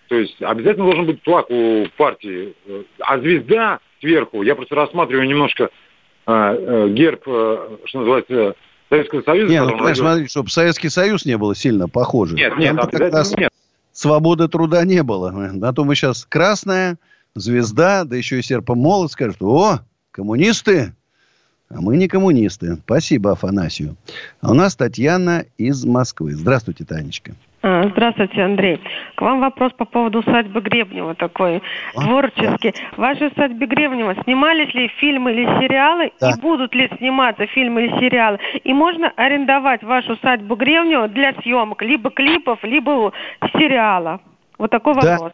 То 0.09 0.15
есть 0.15 0.41
обязательно 0.41 0.85
должен 0.85 1.05
быть 1.05 1.23
флаг 1.23 1.49
у 1.49 1.85
партии. 1.95 2.55
А 2.99 3.19
звезда 3.19 3.79
сверху, 4.01 4.41
я 4.41 4.55
просто 4.55 4.75
рассматриваю 4.75 5.27
немножко 5.27 5.65
э, 5.65 5.69
э, 6.27 6.89
герб, 6.89 7.23
э, 7.27 7.77
что 7.85 7.99
называется, 7.99 8.55
Советского 8.89 9.21
Союза. 9.21 9.53
Нет, 9.53 9.65
ну, 9.65 9.71
понимаешь, 9.73 9.97
смотри, 9.97 10.27
чтобы 10.27 10.49
Советский 10.49 10.89
Союз 10.89 11.25
не 11.25 11.37
было 11.37 11.55
сильно 11.55 11.87
похоже. 11.87 12.35
Нет, 12.35 12.57
нет, 12.57 12.75
Там 12.75 12.89
как 12.89 13.13
раз 13.13 13.37
нет. 13.37 13.51
Свободы 13.91 14.47
труда 14.47 14.83
не 14.85 15.03
было. 15.03 15.29
На 15.29 15.73
то 15.73 15.83
мы 15.83 15.93
сейчас 15.93 16.25
красная 16.25 16.97
звезда, 17.35 18.03
да 18.03 18.15
еще 18.15 18.39
и 18.39 18.41
серпом 18.41 18.79
молот 18.79 19.11
скажут, 19.11 19.37
о, 19.41 19.81
коммунисты, 20.11 20.95
а 21.71 21.81
мы 21.81 21.97
не 21.97 22.07
коммунисты. 22.07 22.77
Спасибо, 22.77 23.31
Афанасию. 23.31 23.95
А 24.41 24.51
у 24.51 24.53
нас 24.55 24.75
Татьяна 24.75 25.45
из 25.57 25.85
Москвы. 25.85 26.31
Здравствуйте, 26.33 26.83
Танечка. 26.83 27.33
А, 27.61 27.87
здравствуйте, 27.89 28.41
Андрей. 28.41 28.81
К 29.15 29.21
вам 29.21 29.41
вопрос 29.41 29.73
по 29.73 29.85
поводу 29.85 30.19
усадьбы 30.19 30.61
Гребнева 30.61 31.13
такой 31.13 31.61
а? 31.93 32.01
творческий. 32.01 32.73
В 32.93 32.97
вашей 32.97 33.27
усадьбе 33.27 33.67
Гребнева 33.67 34.15
снимались 34.23 34.73
ли 34.73 34.87
фильмы 34.99 35.33
или 35.33 35.45
сериалы? 35.61 36.11
Да. 36.19 36.31
И 36.31 36.41
будут 36.41 36.73
ли 36.73 36.89
сниматься 36.97 37.45
фильмы 37.47 37.85
или 37.85 37.99
сериалы? 37.99 38.39
И 38.63 38.73
можно 38.73 39.11
арендовать 39.15 39.83
вашу 39.83 40.13
усадьбу 40.13 40.55
Гребнева 40.55 41.07
для 41.07 41.33
съемок 41.41 41.83
либо 41.83 42.09
клипов, 42.09 42.63
либо 42.63 43.11
сериала? 43.53 44.21
Вот 44.57 44.71
такой 44.71 44.95
да. 44.95 45.11
вопрос. 45.11 45.33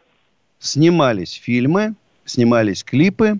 Снимались 0.58 1.32
фильмы, 1.32 1.94
снимались 2.26 2.84
клипы, 2.84 3.38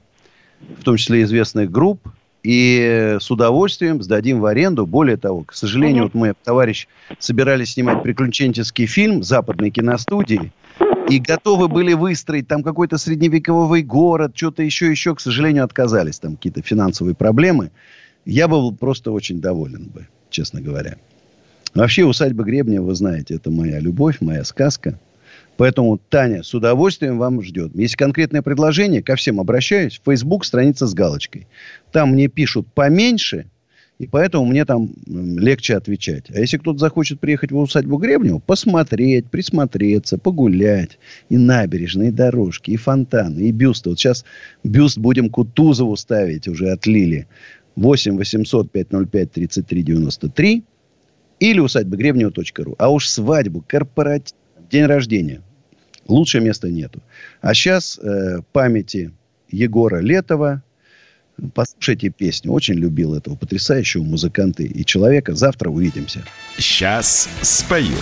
в 0.60 0.82
том 0.84 0.96
числе 0.96 1.22
известных 1.22 1.70
групп 1.70 2.00
и 2.46 3.16
с 3.20 3.28
удовольствием 3.28 4.00
сдадим 4.00 4.38
в 4.38 4.46
аренду. 4.46 4.86
Более 4.86 5.16
того, 5.16 5.42
к 5.42 5.52
сожалению, 5.52 6.04
вот 6.04 6.14
мы, 6.14 6.32
товарищ, 6.44 6.86
собирались 7.18 7.72
снимать 7.72 8.04
приключенческий 8.04 8.86
фильм 8.86 9.24
западной 9.24 9.70
киностудии, 9.70 10.52
и 11.10 11.18
готовы 11.18 11.66
были 11.66 11.92
выстроить 11.94 12.46
там 12.46 12.62
какой-то 12.62 12.98
средневековый 12.98 13.82
город, 13.82 14.32
что-то 14.36 14.62
еще, 14.62 14.88
еще, 14.88 15.16
к 15.16 15.20
сожалению, 15.20 15.64
отказались. 15.64 16.20
Там 16.20 16.36
какие-то 16.36 16.62
финансовые 16.62 17.16
проблемы. 17.16 17.72
Я 18.24 18.46
был 18.46 18.72
просто 18.72 19.10
очень 19.10 19.40
доволен 19.40 19.86
бы, 19.86 20.06
честно 20.30 20.60
говоря. 20.60 20.98
Вообще, 21.74 22.04
усадьба 22.04 22.44
Гребня, 22.44 22.80
вы 22.80 22.94
знаете, 22.94 23.34
это 23.34 23.50
моя 23.50 23.80
любовь, 23.80 24.20
моя 24.20 24.44
сказка. 24.44 25.00
Поэтому, 25.56 25.98
Таня, 25.98 26.42
с 26.42 26.54
удовольствием 26.54 27.18
вам 27.18 27.42
ждет. 27.42 27.74
Есть 27.74 27.96
конкретное 27.96 28.42
предложение, 28.42 29.02
ко 29.02 29.16
всем 29.16 29.40
обращаюсь. 29.40 30.00
Facebook 30.04 30.44
страница 30.44 30.86
с 30.86 30.94
галочкой. 30.94 31.46
Там 31.92 32.10
мне 32.10 32.28
пишут 32.28 32.66
поменьше, 32.74 33.46
и 33.98 34.06
поэтому 34.06 34.44
мне 34.44 34.66
там 34.66 34.90
легче 35.06 35.76
отвечать. 35.76 36.26
А 36.28 36.38
если 36.38 36.58
кто-то 36.58 36.78
захочет 36.78 37.18
приехать 37.18 37.50
в 37.52 37.56
усадьбу 37.56 37.96
Гребнева, 37.96 38.38
посмотреть, 38.38 39.30
присмотреться, 39.30 40.18
погулять. 40.18 40.98
И 41.30 41.38
набережные, 41.38 42.12
дорожки, 42.12 42.72
и 42.72 42.76
фонтаны, 42.76 43.40
и 43.40 43.52
бюсты. 43.52 43.88
Вот 43.88 43.98
сейчас 43.98 44.24
бюст 44.62 44.98
будем 44.98 45.30
Кутузову 45.30 45.96
ставить, 45.96 46.46
уже 46.46 46.70
отлили. 46.70 47.26
8 47.76 48.16
800 48.16 48.70
505 48.70 49.32
33 49.32 49.82
93 49.82 50.64
или 51.40 51.60
усадьба 51.60 51.96
Гребнева.ру. 51.96 52.74
А 52.78 52.90
уж 52.90 53.08
свадьбу, 53.08 53.64
корпоратив, 53.66 54.34
день 54.70 54.86
рождения. 54.86 55.42
Лучше 56.06 56.40
места 56.40 56.68
нету. 56.68 57.02
А 57.40 57.54
сейчас 57.54 57.98
э, 57.98 58.40
памяти 58.52 59.12
Егора 59.50 60.00
Летова. 60.00 60.62
Послушайте 61.54 62.10
песню. 62.10 62.52
Очень 62.52 62.74
любил 62.74 63.14
этого 63.14 63.36
потрясающего 63.36 64.02
музыканта 64.02 64.62
и 64.62 64.84
человека. 64.84 65.34
Завтра 65.34 65.68
увидимся. 65.68 66.24
Сейчас 66.56 67.28
спою. 67.42 67.96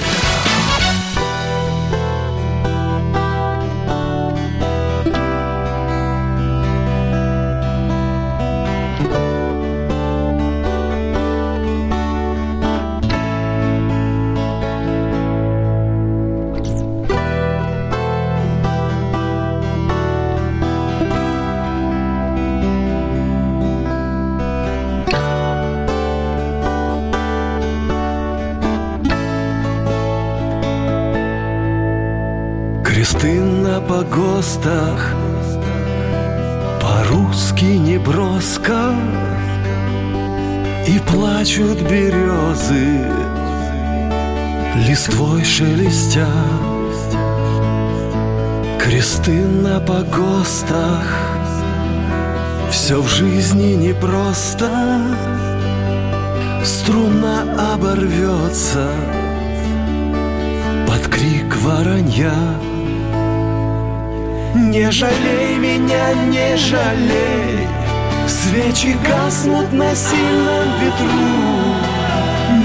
Жалей 65.05 65.57
меня, 65.57 66.15
не 66.29 66.57
жалей. 66.57 67.69
Свечи 68.27 68.97
гаснут 69.07 69.73
на 69.73 69.95
сильном 69.95 70.69
ветру. 70.81 71.31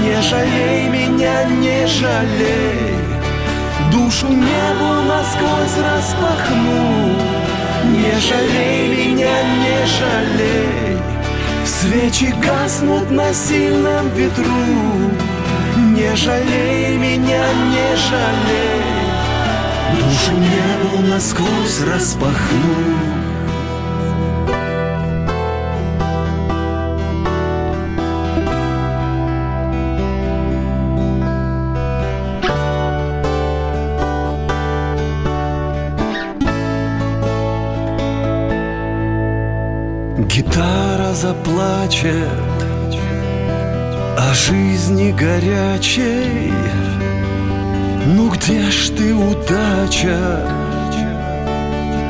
Не 0.02 0.22
жалей 0.22 0.88
меня, 0.88 1.44
не 1.44 1.86
жалей. 1.86 2.94
Душу 3.92 4.28
небу 4.28 4.90
насквозь 5.10 5.78
распахну. 5.86 6.80
Не 7.96 8.14
жалей 8.26 8.88
меня, 8.96 9.36
не 9.62 9.78
жалей. 9.96 10.98
Свечи 11.64 12.34
гаснут 12.42 13.10
на 13.10 13.32
сильном 13.34 14.08
ветру. 14.14 14.64
Не 15.96 16.14
жалей 16.16 16.96
меня, 16.96 17.44
не 17.72 17.96
жалей 17.96 18.89
Душу 19.98 20.32
небу 20.32 21.06
насквозь 21.08 21.80
распахну 21.86 23.10
Гитара 40.30 41.12
заплачет 41.12 42.14
о 44.16 44.32
жизни 44.34 45.10
горячей 45.12 46.52
ну 48.06 48.30
где 48.30 48.70
ж 48.70 48.90
ты, 48.90 49.14
удача, 49.14 50.46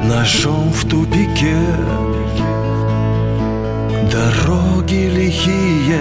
ножом 0.04 0.72
в 0.72 0.88
тупике. 0.88 1.56
Дороги 4.10 5.08
лихие, 5.14 6.00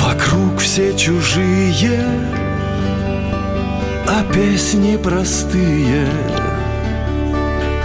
вокруг 0.00 0.58
все 0.58 0.96
чужие. 0.96 2.04
А 4.06 4.22
песни 4.32 4.96
простые, 4.96 6.06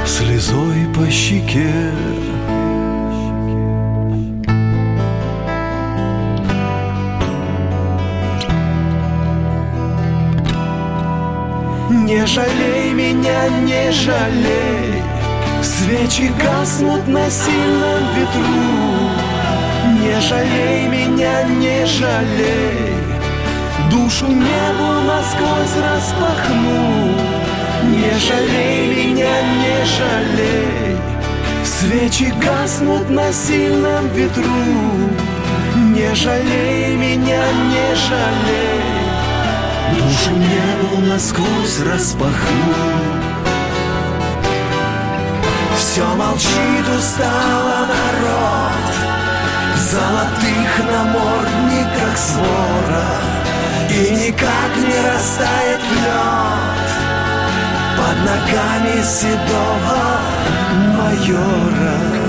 слезой 0.06 0.88
по 0.94 1.10
щеке 1.10 1.92
Не 12.10 12.26
жалей 12.26 12.92
меня, 12.92 13.50
не 13.62 13.92
жалей. 13.92 15.04
Свечи 15.62 16.32
гаснут 16.42 17.08
на 17.08 17.30
сильном 17.30 18.04
ветру. 18.16 18.66
Не 20.02 20.20
жалей 20.20 20.88
меня, 20.88 21.44
не 21.44 21.86
жалей. 21.86 22.96
Душу 23.92 24.26
небу 24.26 24.90
насквозь 25.06 25.78
распахну. 25.86 27.14
Не 27.84 28.18
жалей 28.18 28.88
меня, 28.96 29.36
не 29.62 29.86
жалей. 29.96 30.98
Свечи 31.64 32.34
гаснут 32.44 33.08
на 33.12 33.32
сильном 33.32 34.08
ветру. 34.16 34.66
Не 35.76 36.16
жалей 36.16 36.96
меня, 36.96 37.44
не 37.70 37.96
жалей 37.96 38.89
Душу 39.98 40.32
небу 40.32 41.02
насквозь 41.08 41.80
распахну 41.86 43.10
Все 45.78 46.06
молчит 46.16 46.88
устало 46.98 47.88
народ. 47.88 48.96
В 49.74 49.80
золотых 49.80 50.72
намордниках 50.92 52.18
свора. 52.18 53.10
И 53.90 54.28
никак 54.28 54.78
не 54.78 55.00
растает 55.10 55.82
лед. 55.92 56.90
Под 57.98 58.18
ногами 58.20 59.04
седого 59.04 60.20
майора 60.98 62.29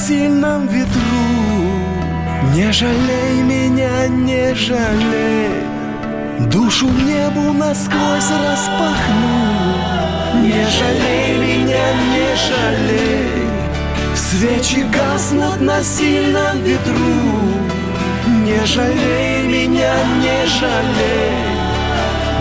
сильном 0.00 0.66
ветру. 0.66 1.00
Не 2.54 2.72
жалей 2.72 3.42
меня, 3.42 4.08
не 4.08 4.54
жалей. 4.54 5.50
Душу 6.50 6.88
небу 6.88 7.52
насквозь 7.52 8.30
распахну. 8.44 9.36
Не 10.42 10.64
жалей 10.76 11.36
меня, 11.44 11.86
не 12.12 12.28
жалей. 12.46 13.46
Свечи 14.14 14.86
гаснут 14.90 15.60
на 15.60 15.82
сильном 15.82 16.62
ветру. 16.62 17.20
Не 18.46 18.64
жалей 18.64 19.42
меня, 19.46 19.92
не 20.22 20.46
жалей. 20.46 21.30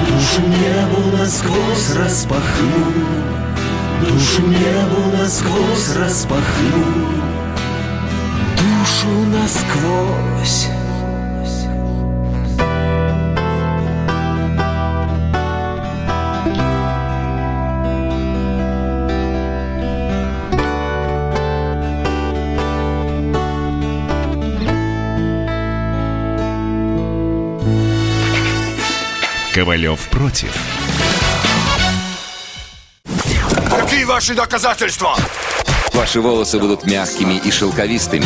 Душу 0.08 0.42
небу 0.48 1.18
насквозь 1.18 1.96
распахну. 1.98 2.86
Душу 4.08 4.44
небу 4.48 5.18
насквозь 5.18 5.96
распахну 5.98 7.29
Душу 8.90 9.08
насквозь 9.08 10.68
Ковалев 29.54 30.00
против. 30.10 30.52
Какие 33.70 34.06
ваши 34.06 34.34
доказательства? 34.34 35.16
Ваши 35.94 36.22
волосы 36.22 36.60
будут 36.60 36.86
мягкими 36.86 37.34
и 37.34 37.52
шелковистыми. 37.52 38.26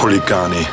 Poligani. 0.00 0.64